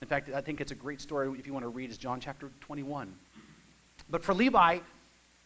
[0.00, 2.18] In fact, I think it's a great story if you want to read, is John
[2.20, 3.14] chapter 21.
[4.10, 4.80] But for Levi,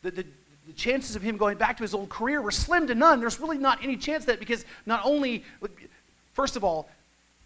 [0.03, 0.25] the, the,
[0.67, 3.21] the chances of him going back to his old career were slim to none.
[3.21, 5.45] There's really not any chance that because not only,
[6.33, 6.89] first of all,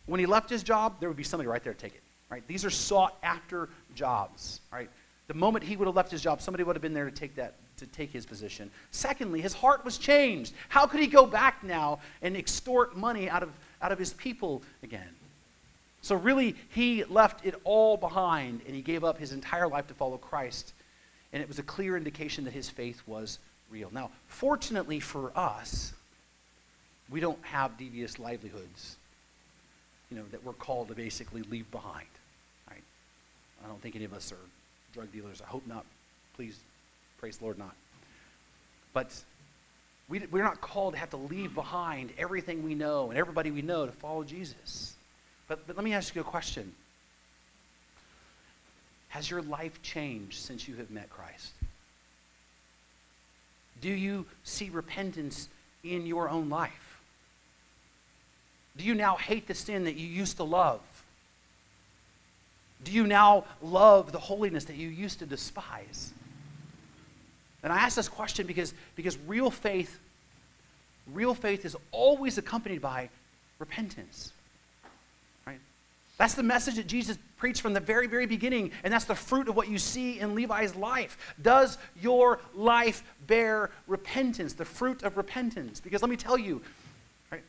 [0.06, 2.02] when he left his job, there would be somebody right there to take it.
[2.30, 2.46] Right?
[2.46, 4.60] These are sought after jobs.
[4.72, 4.88] Right?
[5.26, 7.34] The moment he would have left his job, somebody would have been there to take
[7.34, 8.70] that to take his position.
[8.92, 10.54] Secondly, his heart was changed.
[10.68, 13.50] How could he go back now and extort money out of,
[13.82, 15.08] out of his people again?
[16.02, 19.94] So, really, he left it all behind and he gave up his entire life to
[19.94, 20.72] follow Christ.
[21.32, 23.38] And it was a clear indication that his faith was
[23.70, 23.90] real.
[23.92, 25.92] Now, fortunately for us,
[27.10, 28.96] we don't have devious livelihoods,
[30.10, 32.06] you know, that we're called to basically leave behind.
[32.68, 32.82] Right?
[33.64, 34.48] I don't think any of us are
[34.94, 35.42] drug dealers.
[35.42, 35.84] I hope not.
[36.34, 36.58] Please
[37.20, 37.74] Praise the Lord, not.
[38.94, 39.14] But
[40.08, 43.60] we, we're not called to have to leave behind everything we know and everybody we
[43.60, 44.94] know to follow Jesus.
[45.46, 46.72] But, but let me ask you a question
[49.08, 51.52] Has your life changed since you have met Christ?
[53.82, 55.48] Do you see repentance
[55.84, 57.00] in your own life?
[58.76, 60.80] Do you now hate the sin that you used to love?
[62.82, 66.14] Do you now love the holiness that you used to despise?
[67.62, 69.98] And I ask this question because, because real faith,
[71.12, 73.08] real faith is always accompanied by
[73.58, 74.32] repentance.
[75.46, 75.60] Right?
[76.18, 79.48] That's the message that Jesus preached from the very, very beginning, and that's the fruit
[79.48, 81.34] of what you see in Levi's life.
[81.40, 85.80] Does your life bear repentance, the fruit of repentance?
[85.80, 86.60] Because let me tell you,
[87.32, 87.42] right,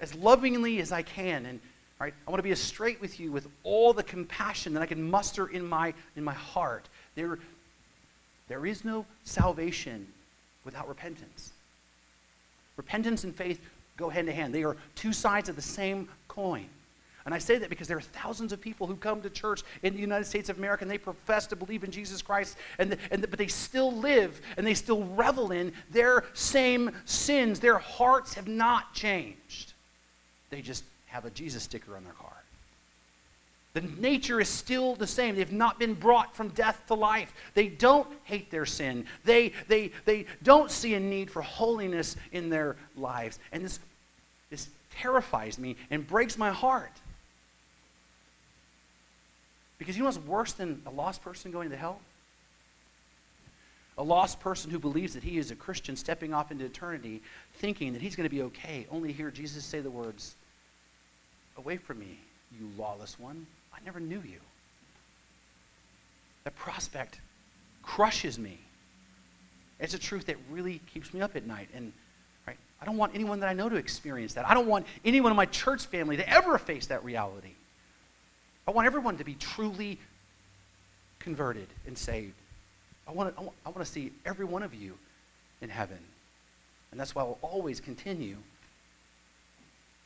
[0.00, 1.60] as lovingly as I can, and
[2.00, 4.86] right, I want to be as straight with you with all the compassion that I
[4.86, 6.88] can muster in my, in my heart.
[7.14, 7.38] There,
[8.48, 10.06] there is no salvation
[10.64, 11.52] without repentance.
[12.76, 13.60] Repentance and faith
[13.96, 14.54] go hand in hand.
[14.54, 16.66] They are two sides of the same coin.
[17.24, 19.94] And I say that because there are thousands of people who come to church in
[19.94, 22.98] the United States of America and they profess to believe in Jesus Christ, and, the,
[23.10, 27.58] and the, but they still live and they still revel in their same sins.
[27.58, 29.72] Their hearts have not changed.
[30.50, 32.35] They just have a Jesus sticker on their car.
[33.76, 35.36] The nature is still the same.
[35.36, 37.34] They've not been brought from death to life.
[37.52, 39.04] They don't hate their sin.
[39.22, 43.38] They, they, they don't see a need for holiness in their lives.
[43.52, 43.78] And this,
[44.48, 46.90] this terrifies me and breaks my heart.
[49.76, 52.00] Because you know what's worse than a lost person going to hell?
[53.98, 57.20] A lost person who believes that he is a Christian stepping off into eternity,
[57.56, 60.34] thinking that he's going to be okay, only to hear Jesus say the words,
[61.58, 62.18] Away from me,
[62.58, 63.46] you lawless one.
[63.76, 64.40] I never knew you.
[66.44, 67.20] That prospect
[67.82, 68.58] crushes me.
[69.78, 71.68] It's a truth that really keeps me up at night.
[71.74, 71.92] And
[72.46, 74.48] right, I don't want anyone that I know to experience that.
[74.48, 77.52] I don't want anyone in my church family to ever face that reality.
[78.66, 79.98] I want everyone to be truly
[81.18, 82.34] converted and saved.
[83.06, 84.94] I want to, I want to see every one of you
[85.60, 85.98] in heaven.
[86.90, 88.36] And that's why I will always continue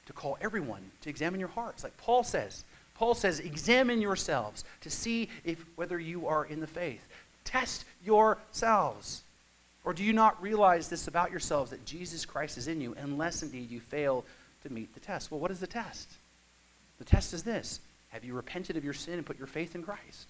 [0.07, 1.85] to call everyone to examine your hearts.
[1.85, 2.65] Like Paul says,
[3.01, 7.03] Paul says, examine yourselves to see if whether you are in the faith.
[7.45, 9.23] Test yourselves.
[9.87, 13.43] Or do you not realize this about yourselves that Jesus Christ is in you, unless
[13.43, 14.27] indeed you fail
[14.65, 15.31] to meet the test?
[15.31, 16.11] Well, what is the test?
[16.99, 19.83] The test is this Have you repented of your sin and put your faith in
[19.83, 20.27] Christ?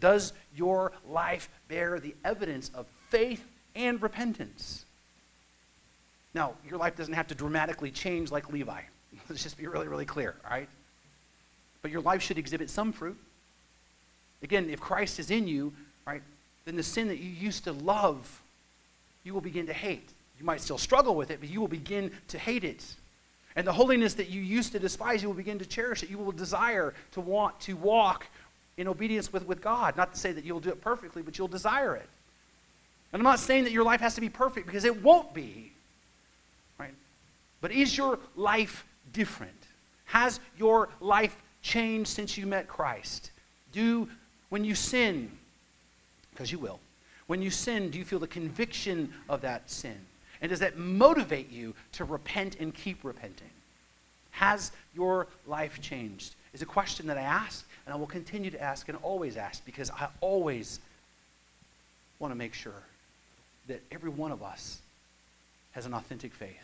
[0.00, 3.44] Does your life bear the evidence of faith
[3.76, 4.86] and repentance?
[6.32, 8.80] Now, your life doesn't have to dramatically change like Levi.
[9.28, 10.68] Let's just be really, really clear, all right?
[11.82, 13.16] But your life should exhibit some fruit.
[14.42, 15.72] Again, if Christ is in you,
[16.06, 16.22] right,
[16.64, 18.40] then the sin that you used to love,
[19.24, 20.08] you will begin to hate.
[20.38, 22.84] You might still struggle with it, but you will begin to hate it.
[23.56, 26.10] And the holiness that you used to despise, you will begin to cherish it.
[26.10, 28.26] You will desire to want to walk
[28.76, 29.96] in obedience with, with God.
[29.96, 32.08] Not to say that you'll do it perfectly, but you'll desire it.
[33.12, 35.72] And I'm not saying that your life has to be perfect because it won't be.
[36.78, 36.94] Right?
[37.60, 39.52] But is your life different?
[40.04, 41.36] Has your life
[41.68, 43.30] changed since you met Christ?
[43.72, 44.08] Do,
[44.48, 45.30] when you sin,
[46.30, 46.80] because you will,
[47.26, 49.98] when you sin, do you feel the conviction of that sin?
[50.40, 53.50] And does that motivate you to repent and keep repenting?
[54.30, 56.34] Has your life changed?
[56.54, 59.64] Is a question that I ask, and I will continue to ask and always ask
[59.66, 60.80] because I always
[62.18, 62.82] want to make sure
[63.66, 64.80] that every one of us
[65.72, 66.56] has an authentic faith.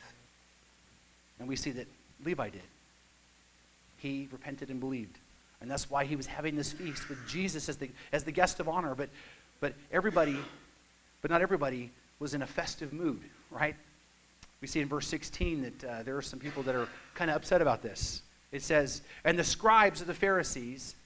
[1.39, 1.87] And we see that
[2.25, 2.63] Levi did.
[4.05, 5.19] He repented and believed.
[5.63, 8.61] And that's why he was having this feast with Jesus as the, as the guest
[8.61, 8.95] of honor.
[8.95, 9.09] But,
[9.61, 10.37] but everybody,
[11.23, 13.75] but not everybody, was in a festive mood, right?
[14.61, 17.37] We see in verse 16 that uh, there are some people that are kind of
[17.39, 18.21] upset about this.
[18.53, 20.97] It says, And the scribes of the Pharisees,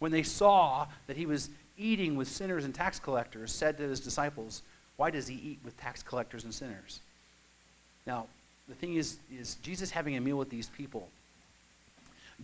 [0.00, 4.00] when they saw that he was eating with sinners and tax collectors, said to his
[4.00, 4.62] disciples,
[4.96, 6.98] Why does he eat with tax collectors and sinners?
[8.08, 8.26] Now,
[8.66, 11.08] the thing is, is Jesus having a meal with these people,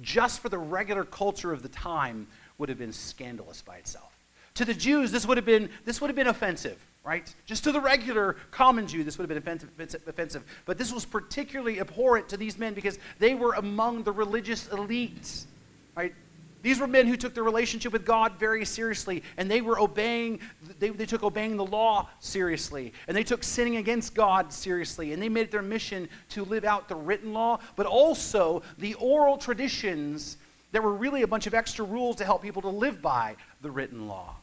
[0.01, 2.27] just for the regular culture of the time,
[2.59, 4.17] would have been scandalous by itself.
[4.55, 7.33] To the Jews, this would have been, this would have been offensive, right?
[7.47, 10.45] Just to the regular common Jew, this would have been offensive, offensive.
[10.67, 15.45] But this was particularly abhorrent to these men because they were among the religious elites,
[15.97, 16.15] right?
[16.63, 20.41] These were men who took their relationship with God very seriously, and they were obeying,
[20.79, 25.23] they, they took obeying the law seriously, and they took sinning against God seriously, and
[25.23, 29.39] they made it their mission to live out the written law, but also the oral
[29.39, 30.37] traditions
[30.73, 33.71] that were really a bunch of extra rules to help people to live by the
[33.71, 34.37] written law.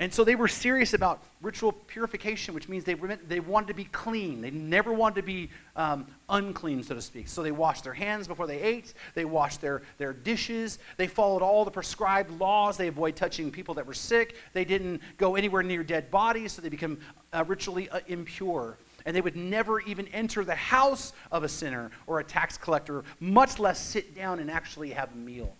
[0.00, 3.84] And so they were serious about ritual purification, which means they, they wanted to be
[3.86, 4.40] clean.
[4.40, 7.26] They never wanted to be um, unclean, so to speak.
[7.26, 8.94] So they washed their hands before they ate.
[9.14, 10.78] They washed their, their dishes.
[10.98, 12.76] They followed all the prescribed laws.
[12.76, 14.36] They avoided touching people that were sick.
[14.52, 16.98] They didn't go anywhere near dead bodies, so they become
[17.32, 18.78] uh, ritually uh, impure.
[19.04, 23.02] And they would never even enter the house of a sinner or a tax collector,
[23.18, 25.56] much less sit down and actually have a meal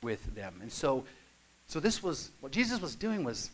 [0.00, 0.54] with them.
[0.62, 1.04] And so,
[1.66, 3.50] so this was what Jesus was doing was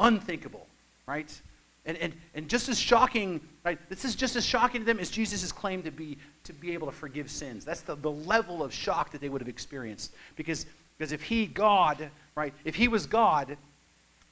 [0.00, 0.66] unthinkable,
[1.06, 1.40] right?
[1.86, 3.78] And, and, and just as shocking, right?
[3.88, 6.86] This is just as shocking to them as Jesus' claim to be, to be able
[6.86, 7.64] to forgive sins.
[7.64, 10.12] That's the, the level of shock that they would have experienced.
[10.36, 10.66] Because,
[10.98, 13.56] because if he, God, right, if he was God,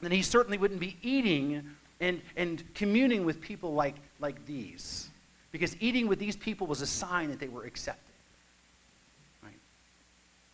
[0.01, 1.65] then he certainly wouldn't be eating
[2.01, 5.09] and, and communing with people like, like these.
[5.51, 8.08] Because eating with these people was a sign that they were accepted.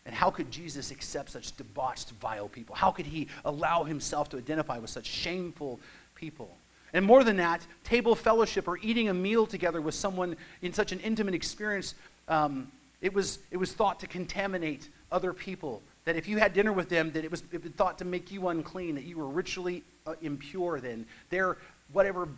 [0.06, 2.74] And how could Jesus accept such debauched, vile people?
[2.74, 5.80] How could he allow himself to identify with such shameful
[6.14, 6.56] people?
[6.92, 10.92] And more than that, table fellowship or eating a meal together with someone in such
[10.92, 11.94] an intimate experience,
[12.28, 15.82] um, it, was, it was thought to contaminate other people.
[16.04, 18.30] That if you had dinner with them, that it was, it was thought to make
[18.30, 21.06] you unclean, that you were ritually uh, impure then.
[21.30, 21.56] Their
[21.92, 22.28] whatever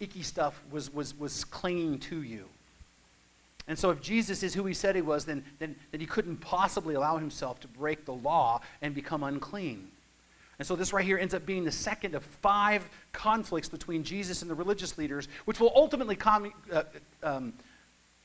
[0.00, 2.44] icky stuff was, was, was clinging to you.
[3.68, 6.36] And so, if Jesus is who he said he was, then, then, then he couldn't
[6.36, 9.88] possibly allow himself to break the law and become unclean.
[10.58, 14.42] And so, this right here ends up being the second of five conflicts between Jesus
[14.42, 16.84] and the religious leaders, which will ultimately come, uh,
[17.24, 17.52] um,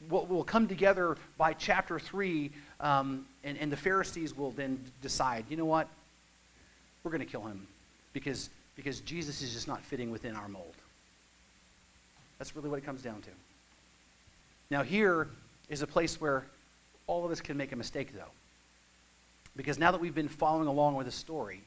[0.10, 5.46] will, will come together by chapter 3, um, and, and the Pharisees will then decide
[5.50, 5.88] you know what?
[7.04, 7.66] We're going to kill him
[8.14, 10.76] because, because Jesus is just not fitting within our mold.
[12.38, 13.30] That's really what it comes down to.
[14.72, 15.28] Now, here
[15.68, 16.46] is a place where
[17.06, 18.32] all of us can make a mistake, though.
[19.58, 21.62] Because now that we've been following along with the story,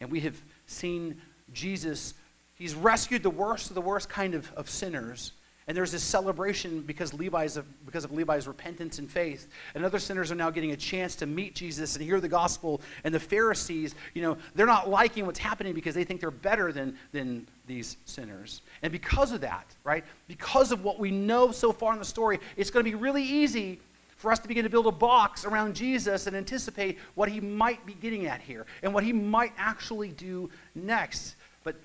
[0.00, 0.36] and we have
[0.66, 1.22] seen
[1.52, 2.12] Jesus,
[2.56, 5.30] he's rescued the worst of the worst kind of, of sinners,
[5.70, 9.46] And there's this celebration because Levi's because of Levi's repentance and faith.
[9.76, 12.80] And other sinners are now getting a chance to meet Jesus and hear the gospel.
[13.04, 16.72] And the Pharisees, you know, they're not liking what's happening because they think they're better
[16.72, 18.62] than, than these sinners.
[18.82, 22.40] And because of that, right, because of what we know so far in the story,
[22.56, 23.78] it's going to be really easy
[24.16, 27.86] for us to begin to build a box around Jesus and anticipate what he might
[27.86, 31.76] be getting at here and what he might actually do next But,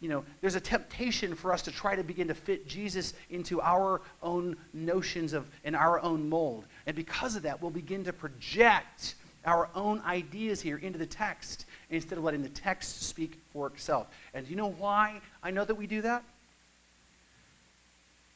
[0.00, 3.60] you know, there's a temptation for us to try to begin to fit Jesus into
[3.60, 6.64] our own notions of in our own mold.
[6.86, 9.14] And because of that, we'll begin to project
[9.44, 14.06] our own ideas here into the text instead of letting the text speak for itself.
[14.34, 16.22] And do you know why I know that we do that?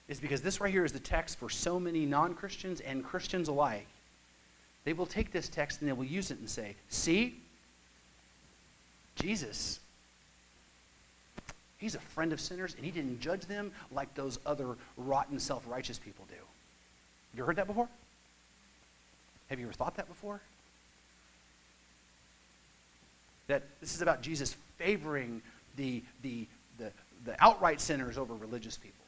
[0.09, 3.49] Is because this right here is the text for so many non Christians and Christians
[3.49, 3.87] alike.
[4.85, 7.41] They will take this text and they will use it and say, See,
[9.17, 9.81] Jesus
[11.85, 15.65] He's a friend of sinners, and he didn't judge them like those other rotten, self
[15.69, 16.43] righteous people do.
[17.37, 17.91] You heard that before?
[19.51, 20.41] Have you ever thought that before?
[23.47, 25.43] That this is about Jesus favoring
[25.77, 26.47] the, the,
[26.79, 26.91] the,
[27.25, 29.05] the outright sinners over religious people.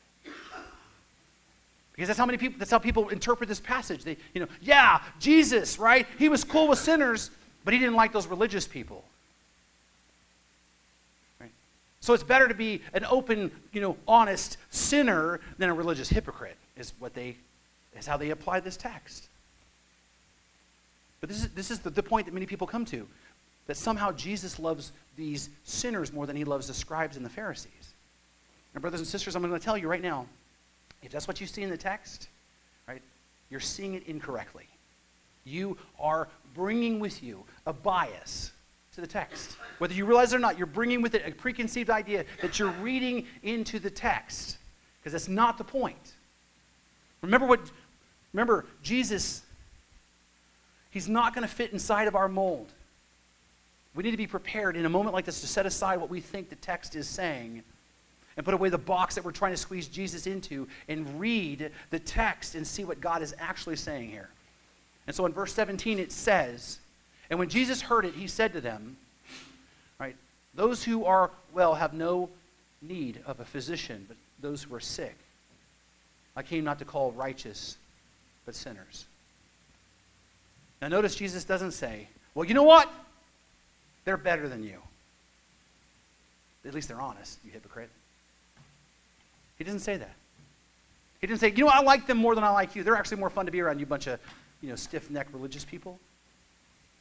[1.93, 4.05] Because that's how many people that's how people interpret this passage.
[4.05, 6.07] They, you know, yeah, Jesus, right?
[6.19, 7.31] He was cool with sinners,
[7.65, 9.03] but he didn't like those religious people.
[12.01, 16.57] So it's better to be an open, you know, honest sinner than a religious hypocrite,
[16.77, 17.37] is what they
[17.99, 19.29] is how they apply this text.
[21.21, 23.09] But this is, this is the, the point that many people come to
[23.67, 27.95] that somehow Jesus loves these sinners more than he loves the scribes and the Pharisees.
[28.75, 30.27] Now, brothers and sisters, I'm going to tell you right now
[31.03, 32.29] if that's what you see in the text,
[32.89, 33.03] right,
[33.51, 34.67] you're seeing it incorrectly.
[35.45, 38.53] You are bringing with you a bias
[38.95, 39.57] to the text.
[39.79, 42.73] Whether you realize it or not, you're bringing with it a preconceived idea that you're
[42.83, 44.59] reading into the text
[44.99, 46.15] because that's not the point.
[47.23, 47.61] Remember what
[48.33, 49.43] remember Jesus
[50.91, 52.73] he's not going to fit inside of our mold.
[53.97, 56.21] We need to be prepared in a moment like this to set aside what we
[56.21, 57.63] think the text is saying
[58.37, 61.99] and put away the box that we're trying to squeeze Jesus into and read the
[61.99, 64.29] text and see what God is actually saying here.
[65.07, 66.79] And so in verse 17 it says,
[67.31, 68.99] and when Jesus heard it, he said to them,
[69.99, 70.15] right,
[70.55, 72.29] those who are well have no
[72.83, 75.17] need of a physician, but those who are sick.
[76.37, 77.79] I came not to call righteous,
[78.45, 79.07] but sinners.
[80.83, 82.93] Now notice Jesus doesn't say, well, you know what?
[84.07, 84.79] They're better than you.
[86.65, 87.91] At least they're honest, you hypocrite.
[89.59, 90.15] He doesn't say that.
[91.21, 92.83] He didn't say, you know I like them more than I like you.
[92.83, 94.19] They're actually more fun to be around, you bunch of,
[94.63, 95.99] you know, stiff-necked religious people.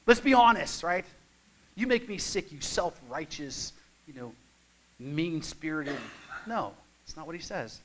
[0.07, 1.05] Let's be honest, right?
[1.75, 3.73] You make me sick, you self righteous,
[4.07, 4.33] you know,
[4.99, 5.97] mean spirited.
[6.47, 6.73] No,
[7.05, 7.81] it's not what he says.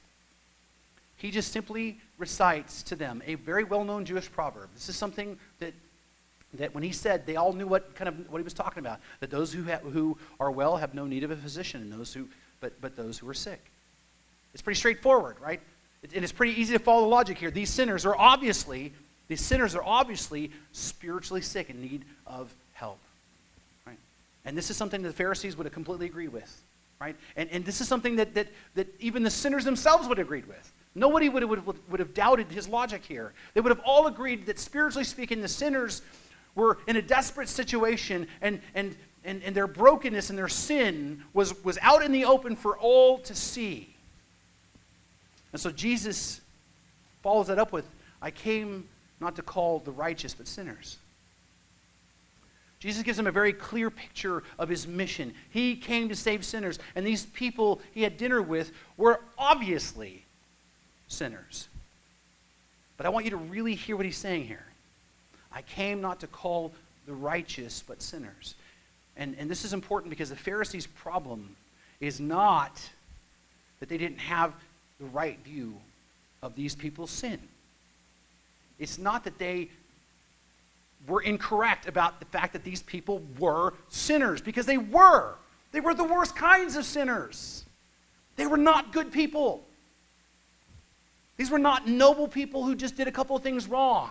[1.17, 4.69] He just simply recites to them a very well known Jewish proverb.
[4.75, 5.75] This is something that,
[6.55, 9.01] that when he said, they all knew what kind of what he was talking about.
[9.21, 12.29] That those who, who are well have no need of a physician, and those who,
[12.61, 13.61] but, but those who are sick.
[14.53, 15.61] It's pretty straightforward, right?
[16.15, 17.51] And it's pretty easy to follow the logic here.
[17.51, 18.93] These sinners are obviously
[19.31, 22.99] these sinners are obviously spiritually sick in need of help.
[23.87, 23.97] Right?
[24.45, 26.63] And this is something that the Pharisees would have completely agreed with.
[27.01, 27.15] Right?
[27.37, 30.49] And, and this is something that, that, that even the sinners themselves would have agreed
[30.49, 30.73] with.
[30.97, 33.33] Nobody would have, would, would have doubted his logic here.
[33.55, 36.03] They would have all agreed that spiritually speaking, the sinners
[36.61, 38.95] were in a desperate situation and, and,
[39.25, 43.19] and, and their brokenness and their sin was, was out in the open for all
[43.19, 43.95] to see.
[45.53, 46.41] And so Jesus
[47.23, 47.89] follows that up with,
[48.23, 48.89] I came
[49.19, 50.99] not to call the righteous, but sinners.
[52.79, 55.35] Jesus gives them a very clear picture of his mission.
[55.51, 60.25] He came to save sinners, and these people he had dinner with were obviously
[61.09, 61.69] sinners.
[62.97, 64.65] But I want you to really hear what he's saying here.
[65.53, 66.73] I came not to call
[67.07, 68.55] the righteous, but sinners.
[69.17, 71.57] And, and this is important because the Pharisees' problem
[72.01, 72.81] is not
[73.81, 74.53] that they didn't have
[74.99, 75.75] the right view
[76.43, 77.39] of these people's sin.
[78.79, 79.69] It's not that they
[81.07, 85.35] were incorrect about the fact that these people were sinners, because they were.
[85.73, 87.65] They were the worst kinds of sinners.
[88.37, 89.63] They were not good people.
[91.37, 94.11] These were not noble people who just did a couple of things wrong.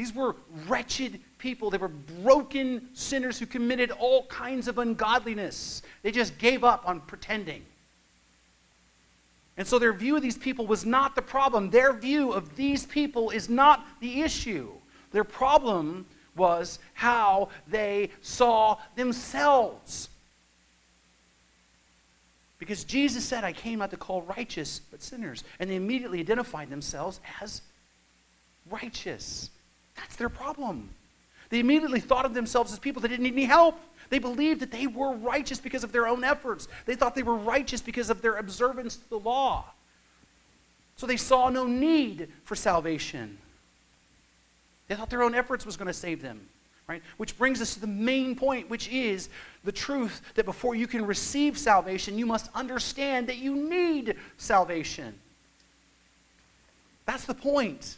[0.00, 0.34] These were
[0.66, 1.68] wretched people.
[1.68, 5.82] They were broken sinners who committed all kinds of ungodliness.
[6.02, 7.66] They just gave up on pretending.
[9.58, 11.68] And so their view of these people was not the problem.
[11.68, 14.70] Their view of these people is not the issue.
[15.12, 20.08] Their problem was how they saw themselves.
[22.58, 25.44] Because Jesus said, I came not to call righteous, but sinners.
[25.58, 27.60] And they immediately identified themselves as
[28.70, 29.50] righteous.
[30.00, 30.90] That's their problem.
[31.50, 33.78] They immediately thought of themselves as people that didn't need any help.
[34.08, 36.68] They believed that they were righteous because of their own efforts.
[36.86, 39.64] They thought they were righteous because of their observance to the law.
[40.96, 43.38] So they saw no need for salvation.
[44.88, 46.40] They thought their own efforts was going to save them.
[46.88, 47.02] Right?
[47.18, 49.28] Which brings us to the main point, which is
[49.62, 55.14] the truth that before you can receive salvation, you must understand that you need salvation.
[57.06, 57.96] That's the point.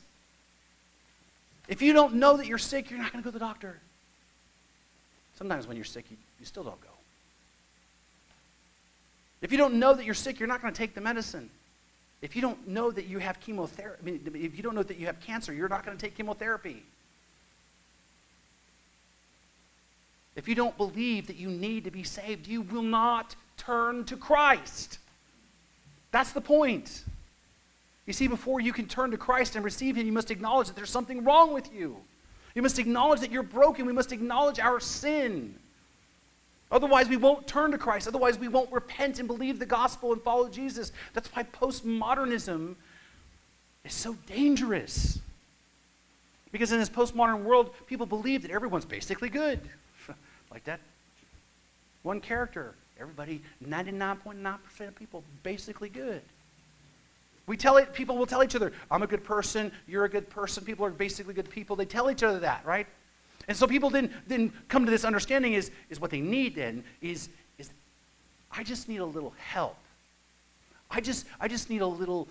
[1.72, 3.78] If you don't know that you're sick, you're not going to go to the doctor.
[5.38, 6.90] Sometimes when you're sick, you, you still don't go.
[9.40, 11.48] If you don't know that you're sick, you're not going to take the medicine.
[12.20, 14.98] If you don't know that you have chemotherapy, I mean, if you don't know that
[14.98, 16.82] you have cancer, you're not going to take chemotherapy.
[20.36, 24.16] If you don't believe that you need to be saved, you will not turn to
[24.18, 24.98] Christ.
[26.10, 27.02] That's the point.
[28.12, 30.76] You see, before you can turn to Christ and receive Him, you must acknowledge that
[30.76, 31.96] there's something wrong with you.
[32.54, 33.86] You must acknowledge that you're broken.
[33.86, 35.54] We must acknowledge our sin.
[36.70, 38.06] Otherwise, we won't turn to Christ.
[38.06, 40.92] Otherwise, we won't repent and believe the gospel and follow Jesus.
[41.14, 42.74] That's why postmodernism
[43.82, 45.18] is so dangerous.
[46.50, 49.58] Because in this postmodern world, people believe that everyone's basically good.
[50.50, 50.80] like that
[52.02, 52.74] one character.
[53.00, 56.20] Everybody, 99.9% of people, basically good.
[57.46, 60.30] We tell it, people will tell each other, I'm a good person, you're a good
[60.30, 61.74] person, people are basically good people.
[61.74, 62.86] They tell each other that, right?
[63.48, 66.84] And so people then, then come to this understanding is, is what they need then
[67.00, 67.28] is,
[67.58, 67.70] is
[68.50, 69.76] I just need a little help.
[70.90, 72.28] I just, I just need a little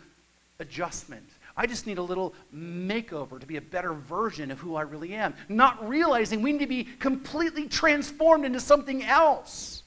[0.59, 1.28] adjustment.
[1.57, 5.14] I just need a little makeover to be a better version of who I really
[5.14, 5.34] am.
[5.49, 9.84] Not realizing we need to be completely transformed into something else.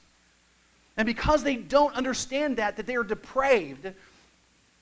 [0.97, 3.91] And because they don't understand that, that they are depraved,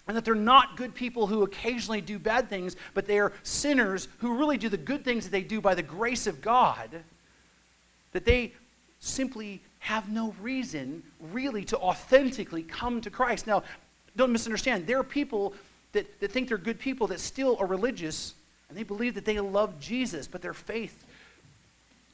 [0.08, 4.08] and that they're not good people who occasionally do bad things, but they are sinners
[4.18, 6.90] who really do the good things that they do by the grace of God,
[8.12, 8.54] that they
[9.00, 13.48] simply have no reason really to authentically come to Christ.
[13.48, 13.64] Now,
[14.16, 14.88] don't misunderstand.
[14.88, 15.54] There are people
[15.94, 18.34] that, that think they're good people that still are religious
[18.70, 21.06] and they believe that they love Jesus, but their faith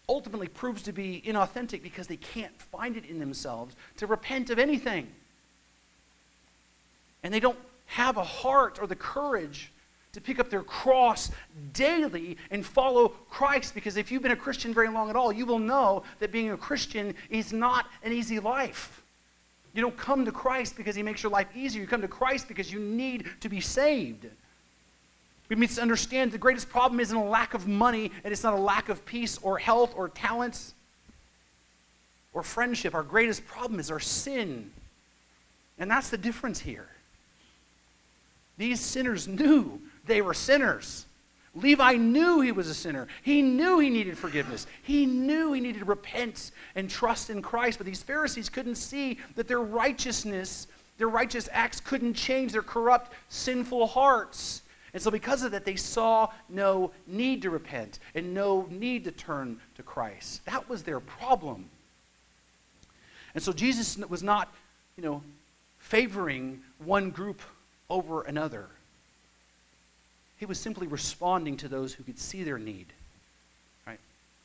[0.10, 4.60] ultimately proves to be inauthentic because they can't find it in themselves to repent of
[4.60, 5.08] anything.
[7.24, 7.58] And they don't
[7.90, 9.72] have a heart or the courage
[10.14, 11.32] to pick up their cross
[11.74, 13.74] daily and follow Christ.
[13.74, 16.52] Because if you've been a Christian very long at all, you will know that being
[16.52, 19.02] a Christian is not an easy life.
[19.74, 21.82] You don't come to Christ because he makes your life easier.
[21.82, 24.28] You come to Christ because you need to be saved.
[25.48, 28.54] We need to understand the greatest problem isn't a lack of money, and it's not
[28.54, 30.76] a lack of peace or health or talents
[32.34, 32.94] or friendship.
[32.94, 34.70] Our greatest problem is our sin.
[35.80, 36.88] And that's the difference here.
[38.60, 41.06] These sinners knew they were sinners.
[41.56, 43.08] Levi knew he was a sinner.
[43.24, 44.68] He knew he needed forgiveness.
[44.84, 47.80] He knew he needed to repent and trust in Christ.
[47.80, 53.14] But these Pharisees couldn't see that their righteousness, their righteous acts couldn't change their corrupt,
[53.30, 54.62] sinful hearts.
[54.94, 59.12] And so, because of that, they saw no need to repent and no need to
[59.12, 60.44] turn to Christ.
[60.46, 61.70] That was their problem.
[63.34, 64.54] And so, Jesus was not,
[64.98, 65.24] you know,
[65.78, 67.42] favoring one group
[67.90, 68.68] over another.
[70.38, 72.88] He was simply responding to those who could see their need.
[73.86, 74.00] Right?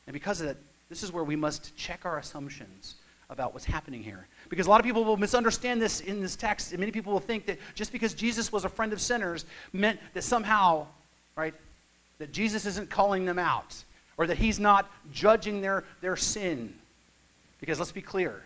[0.07, 0.57] And because of that,
[0.89, 2.95] this is where we must check our assumptions
[3.29, 4.27] about what's happening here.
[4.49, 7.19] Because a lot of people will misunderstand this in this text, and many people will
[7.19, 10.85] think that just because Jesus was a friend of sinners meant that somehow,
[11.35, 11.53] right,
[12.19, 13.75] that Jesus isn't calling them out,
[14.17, 16.73] or that he's not judging their, their sin.
[17.59, 18.43] Because let's be clear,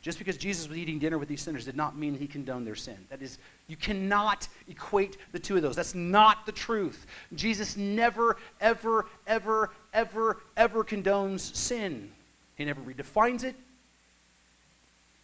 [0.00, 2.76] just because Jesus was eating dinner with these sinners did not mean he condoned their
[2.76, 2.96] sin.
[3.10, 5.74] That is, you cannot equate the two of those.
[5.74, 7.06] That's not the truth.
[7.34, 12.10] Jesus never, ever, ever, ever, ever condones sin.
[12.56, 13.56] He never redefines it.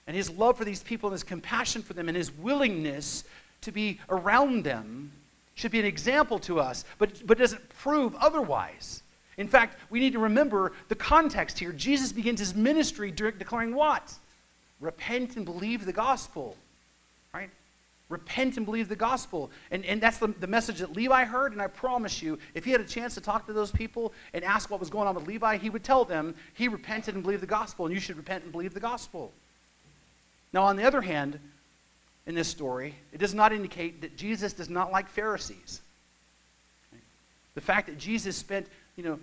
[0.06, 3.24] And his love for these people and his compassion for them and his willingness
[3.62, 5.12] to be around them
[5.54, 9.02] should be an example to us, but, but doesn't prove otherwise.
[9.36, 11.72] In fact, we need to remember the context here.
[11.72, 14.12] Jesus begins his ministry declaring what?
[14.84, 16.56] Repent and believe the gospel.
[17.32, 17.50] Right?
[18.10, 19.50] Repent and believe the gospel.
[19.70, 21.52] And, and that's the, the message that Levi heard.
[21.52, 24.44] And I promise you, if he had a chance to talk to those people and
[24.44, 27.42] ask what was going on with Levi, he would tell them he repented and believed
[27.42, 29.32] the gospel, and you should repent and believe the gospel.
[30.52, 31.38] Now, on the other hand,
[32.26, 35.80] in this story, it does not indicate that Jesus does not like Pharisees.
[37.54, 38.66] The fact that Jesus spent,
[38.96, 39.18] you know,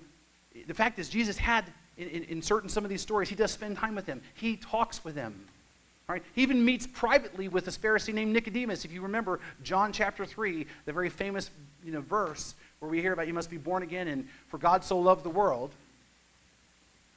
[0.67, 1.65] the fact is Jesus had
[1.97, 4.21] in, in, in, certain some of these stories, he does spend time with them.
[4.33, 5.47] He talks with them.
[6.11, 6.23] Right?
[6.35, 8.83] He even meets privately with this Pharisee named Nicodemus.
[8.83, 11.49] If you remember John chapter 3, the very famous
[11.85, 14.83] you know, verse where we hear about you must be born again, and for God
[14.83, 15.71] so loved the world.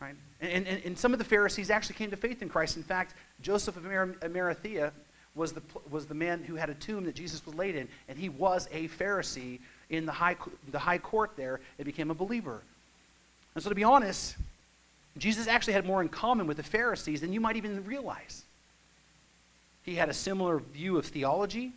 [0.01, 0.15] Right?
[0.41, 2.77] And, and, and some of the Pharisees actually came to faith in Christ.
[2.77, 4.93] In fact, Joseph of Arimathea
[5.35, 8.17] was the, was the man who had a tomb that Jesus was laid in, and
[8.17, 9.59] he was a Pharisee
[9.91, 10.37] in the high,
[10.71, 12.61] the high court there and became a believer.
[13.57, 14.37] And so, to be honest,
[15.19, 18.45] Jesus actually had more in common with the Pharisees than you might even realize.
[19.85, 21.73] He had a similar view of theology.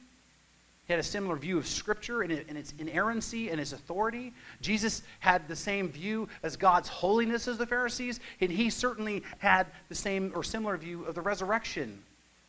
[0.87, 4.31] He had a similar view of Scripture and, its inerrancy and its authority.
[4.61, 9.67] Jesus had the same view as God's holiness as the Pharisees, and he certainly had
[9.89, 12.01] the same or similar view of the resurrection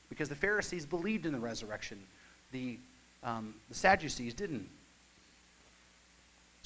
[0.09, 1.99] because the Pharisees believed in the resurrection.
[2.53, 2.79] The,
[3.25, 4.69] um, the Sadducees didn't.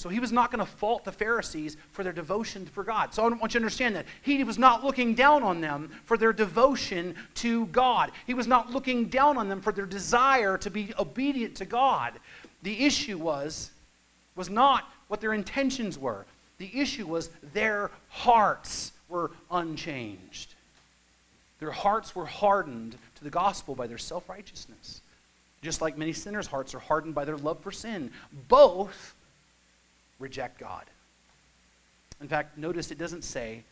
[0.02, 3.14] So he was not going to fault the Pharisees for their devotion for God.
[3.14, 4.04] So I want you to understand that.
[4.22, 8.10] He was not looking down on them for their devotion to God.
[8.26, 12.14] He was not looking down on them for their desire to be obedient to God.
[12.64, 13.70] The issue was,
[14.34, 16.26] was not what their intentions were.
[16.58, 20.54] The issue was their hearts were unchanged.
[21.60, 25.00] Their hearts were hardened to the gospel by their self righteousness.
[25.62, 28.10] Just like many sinners' hearts are hardened by their love for sin.
[28.48, 29.14] Both
[30.22, 30.84] reject God.
[32.20, 33.64] In fact, notice it doesn't say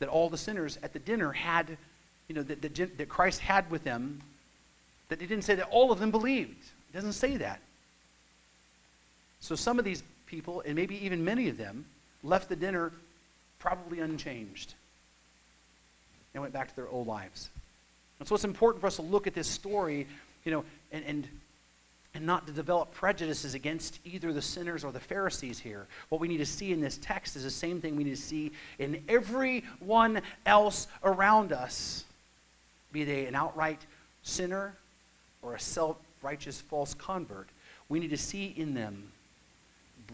[0.00, 1.78] that all the sinners at the dinner had,
[2.28, 4.20] you know, that, that, that Christ had with them,
[5.08, 6.62] that it didn't say that all of them believed.
[6.90, 7.60] It doesn't say that.
[9.40, 11.86] So some of these people, and maybe even many of them,
[12.22, 12.92] left the dinner
[13.58, 14.74] probably unchanged
[16.34, 17.48] and went back to their old lives.
[18.18, 20.06] And so it's important for us to look at this story,
[20.44, 21.28] you know, and, and
[22.16, 25.86] and not to develop prejudices against either the sinners or the Pharisees here.
[26.08, 28.22] What we need to see in this text is the same thing we need to
[28.22, 32.06] see in everyone else around us,
[32.90, 33.84] be they an outright
[34.22, 34.74] sinner
[35.42, 37.50] or a self righteous false convert.
[37.90, 39.12] We need to see in them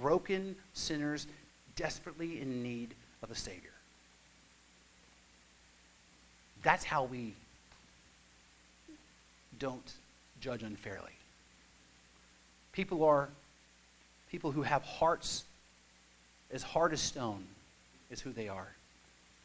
[0.01, 1.29] broken sinners
[1.77, 3.71] desperately in need of a Savior.
[6.65, 7.35] That's how we
[9.61, 9.93] don't
[10.41, 11.13] judge unfairly.
[12.73, 13.29] People are
[14.31, 15.45] people who have hearts
[16.53, 17.45] as hard as stone,
[18.11, 18.69] is who they are.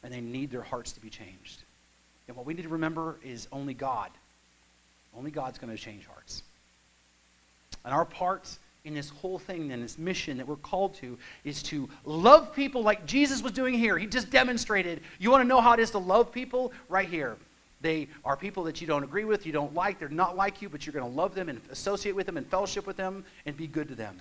[0.03, 1.63] And they need their hearts to be changed.
[2.28, 4.11] And what we need to remember is only God.
[5.17, 6.43] Only God's going to change hearts.
[7.84, 11.61] And our part in this whole thing, then, this mission that we're called to, is
[11.63, 13.97] to love people like Jesus was doing here.
[13.97, 15.01] He just demonstrated.
[15.19, 16.71] You want to know how it is to love people?
[16.88, 17.36] Right here.
[17.82, 20.69] They are people that you don't agree with, you don't like, they're not like you,
[20.69, 23.55] but you're going to love them and associate with them and fellowship with them and
[23.55, 24.17] be good to them.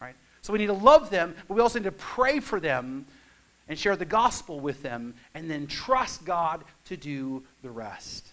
[0.00, 0.14] Right?
[0.42, 3.06] So we need to love them, but we also need to pray for them
[3.68, 8.26] and share the gospel with them and then trust God to do the rest.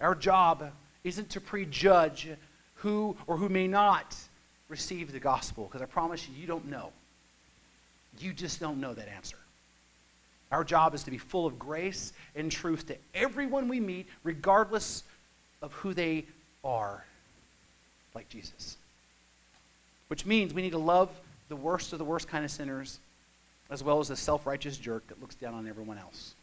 [0.00, 0.70] Our job
[1.04, 2.28] isn't to prejudge
[2.74, 4.16] who or who may not
[4.68, 6.90] receive the gospel, because I promise you, you don't know.
[8.18, 9.36] You just don't know that answer.
[10.52, 15.02] Our job is to be full of grace and truth to everyone we meet, regardless
[15.62, 16.26] of who they
[16.62, 17.02] are,
[18.14, 18.76] like Jesus.
[20.08, 21.08] Which means we need to love
[21.48, 22.98] the worst of the worst kind of sinners,
[23.70, 26.34] as well as the self righteous jerk that looks down on everyone else.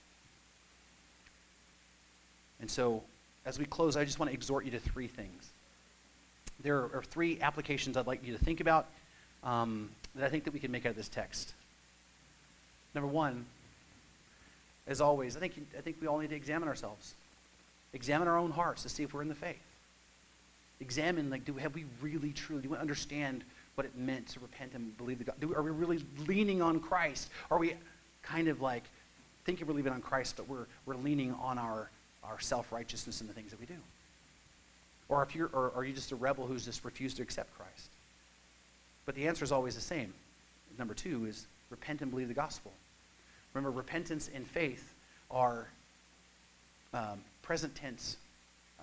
[2.60, 3.03] And so,
[3.45, 5.49] as we close, I just want to exhort you to three things.
[6.62, 8.88] There are three applications I'd like you to think about
[9.43, 11.53] um, that I think that we can make out of this text.
[12.95, 13.45] Number one,
[14.90, 17.14] as always, I think, I think we all need to examine ourselves.
[17.94, 19.56] Examine our own hearts to see if we're in the faith.
[20.82, 23.44] Examine, like, do have we really, truly, do we understand
[23.76, 25.36] what it meant to repent and believe the God?
[25.40, 27.30] Do, are we really leaning on Christ?
[27.52, 27.76] Are we
[28.24, 28.84] kind of like
[29.46, 31.90] thinking we're leaning on Christ, but we're, we're leaning on our,
[32.24, 33.78] our self-righteousness and the things that we do?
[35.08, 37.90] Or, if you're, or are you just a rebel who's just refused to accept Christ?
[39.06, 40.14] But the answer is always the same.
[40.78, 42.72] Number two is repent and believe the gospel.
[43.54, 44.93] Remember, repentance and faith
[45.32, 45.68] are
[46.93, 48.18] um, present tense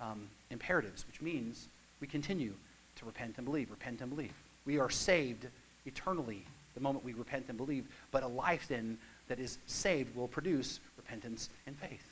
[0.01, 1.67] um, imperatives, which means
[1.99, 2.53] we continue
[2.97, 4.33] to repent and believe, repent and believe.
[4.65, 5.47] We are saved
[5.85, 6.43] eternally
[6.75, 8.97] the moment we repent and believe, but a life then
[9.27, 12.05] that is saved will produce repentance and faith.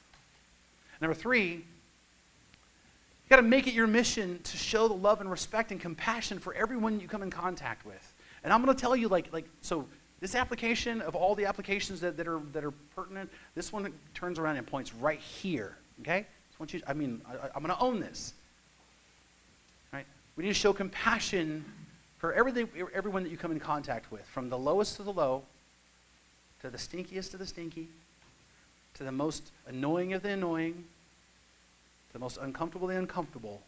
[1.02, 5.72] Number three, you got to make it your mission to show the love and respect
[5.72, 8.14] and compassion for everyone you come in contact with.
[8.44, 9.88] And I'm going to tell you, like, like so
[10.26, 14.40] this application, of all the applications that, that, are, that are pertinent, this one turns
[14.40, 15.78] around and points right here.
[16.02, 16.26] Okay?
[16.68, 18.34] You, I mean, I, I'm going to own this.
[19.94, 20.08] Right?
[20.36, 21.64] We need to show compassion
[22.18, 25.44] for everything, everyone that you come in contact with, from the lowest to the low,
[26.62, 27.88] to the stinkiest of the stinky,
[28.96, 30.74] to the most annoying of the annoying,
[32.08, 33.62] to the most uncomfortable the uncomfortable,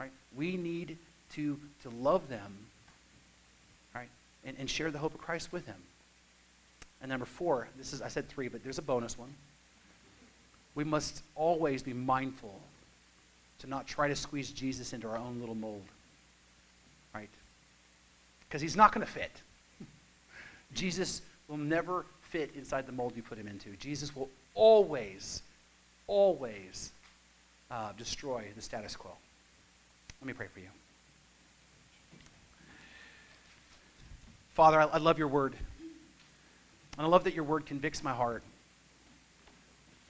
[0.00, 0.12] right?
[0.34, 0.96] We need
[1.34, 2.67] to, to love them?
[4.48, 5.76] And, and share the hope of Christ with him.
[7.02, 9.28] And number four, this is, I said three, but there's a bonus one.
[10.74, 12.58] We must always be mindful
[13.58, 15.82] to not try to squeeze Jesus into our own little mold,
[17.14, 17.28] right?
[18.48, 19.30] Because he's not going to fit.
[20.74, 23.76] Jesus will never fit inside the mold you put him into.
[23.76, 25.42] Jesus will always,
[26.06, 26.92] always
[27.70, 29.10] uh, destroy the status quo.
[30.22, 30.68] Let me pray for you.
[34.58, 35.54] Father, I, I love your word.
[36.96, 38.42] And I love that your word convicts my heart.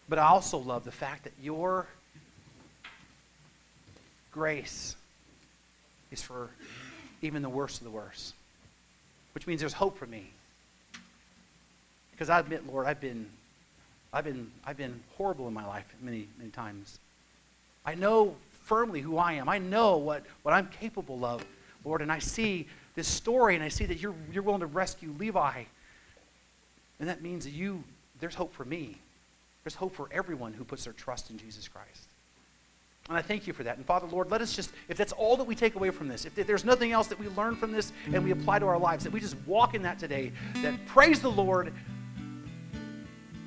[0.09, 1.87] But I also love the fact that your
[4.33, 4.97] grace
[6.11, 6.49] is for
[7.21, 8.33] even the worst of the worst,
[9.35, 10.31] which means there's hope for me.
[12.13, 13.27] Because I admit, Lord, I've been,
[14.15, 16.99] I've been, I've been horrible in my life many, many times.
[17.85, 19.47] I know firmly who I am.
[19.47, 21.45] I know what, what I'm capable of,
[21.85, 22.67] Lord, and I see
[22.99, 25.63] this story and I see that you're, you're willing to rescue Levi.
[26.99, 27.85] And that means that you,
[28.19, 28.99] there's hope for me.
[29.63, 32.09] There's hope for everyone who puts their trust in Jesus Christ.
[33.09, 33.77] And I thank you for that.
[33.77, 36.25] And Father, Lord, let us just, if that's all that we take away from this,
[36.25, 39.05] if there's nothing else that we learn from this and we apply to our lives,
[39.05, 41.73] that we just walk in that today, that praise the Lord,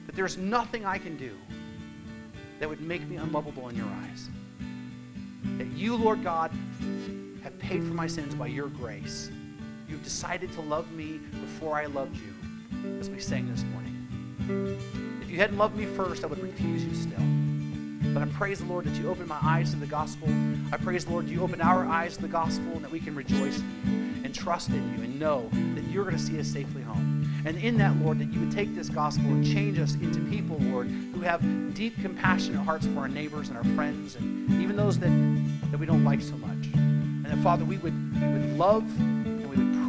[0.05, 1.35] that there's nothing I can do
[2.61, 4.29] that would make me unlovable in your eyes.
[5.57, 6.51] That you, Lord God,
[7.43, 9.29] have paid for my sins by your grace.
[9.91, 12.33] You've decided to love me before I loved you,
[13.01, 14.79] as we sang this morning.
[15.21, 18.13] If you hadn't loved me first, I would refuse you still.
[18.13, 20.29] But I praise the Lord that you opened my eyes to the gospel.
[20.71, 23.01] I praise the Lord that you opened our eyes to the gospel and that we
[23.01, 26.39] can rejoice in you and trust in you and know that you're going to see
[26.39, 27.29] us safely home.
[27.45, 30.55] And in that, Lord, that you would take this gospel and change us into people,
[30.57, 31.41] Lord, who have
[31.73, 35.11] deep, compassionate hearts for our neighbors and our friends and even those that,
[35.69, 36.67] that we don't like so much.
[36.75, 38.85] And that, Father, we would, we would love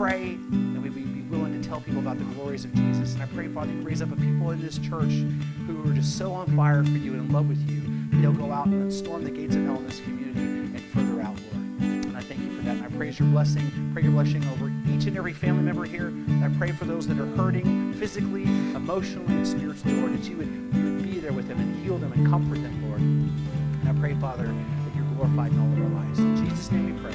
[0.03, 3.15] pray and we would be willing to tell people about the glories of Jesus.
[3.15, 5.13] And I pray, Father, you raise up a people in this church
[5.69, 8.33] who are just so on fire for you and in love with you that they'll
[8.33, 12.05] go out and storm the gates of hell in this community and further out, Lord.
[12.05, 12.79] And I thank you for that.
[12.79, 13.71] And I praise your blessing.
[13.93, 16.09] Pray your blessing over each and every family member here.
[16.09, 18.43] And I pray for those that are hurting physically,
[18.75, 21.99] emotionally, and spiritually, Lord, that you would, you would be there with them and heal
[21.99, 23.01] them and comfort them, Lord.
[23.01, 26.19] And I pray, Father, that you're glorified in all of our lives.
[26.19, 27.15] In Jesus' name we pray.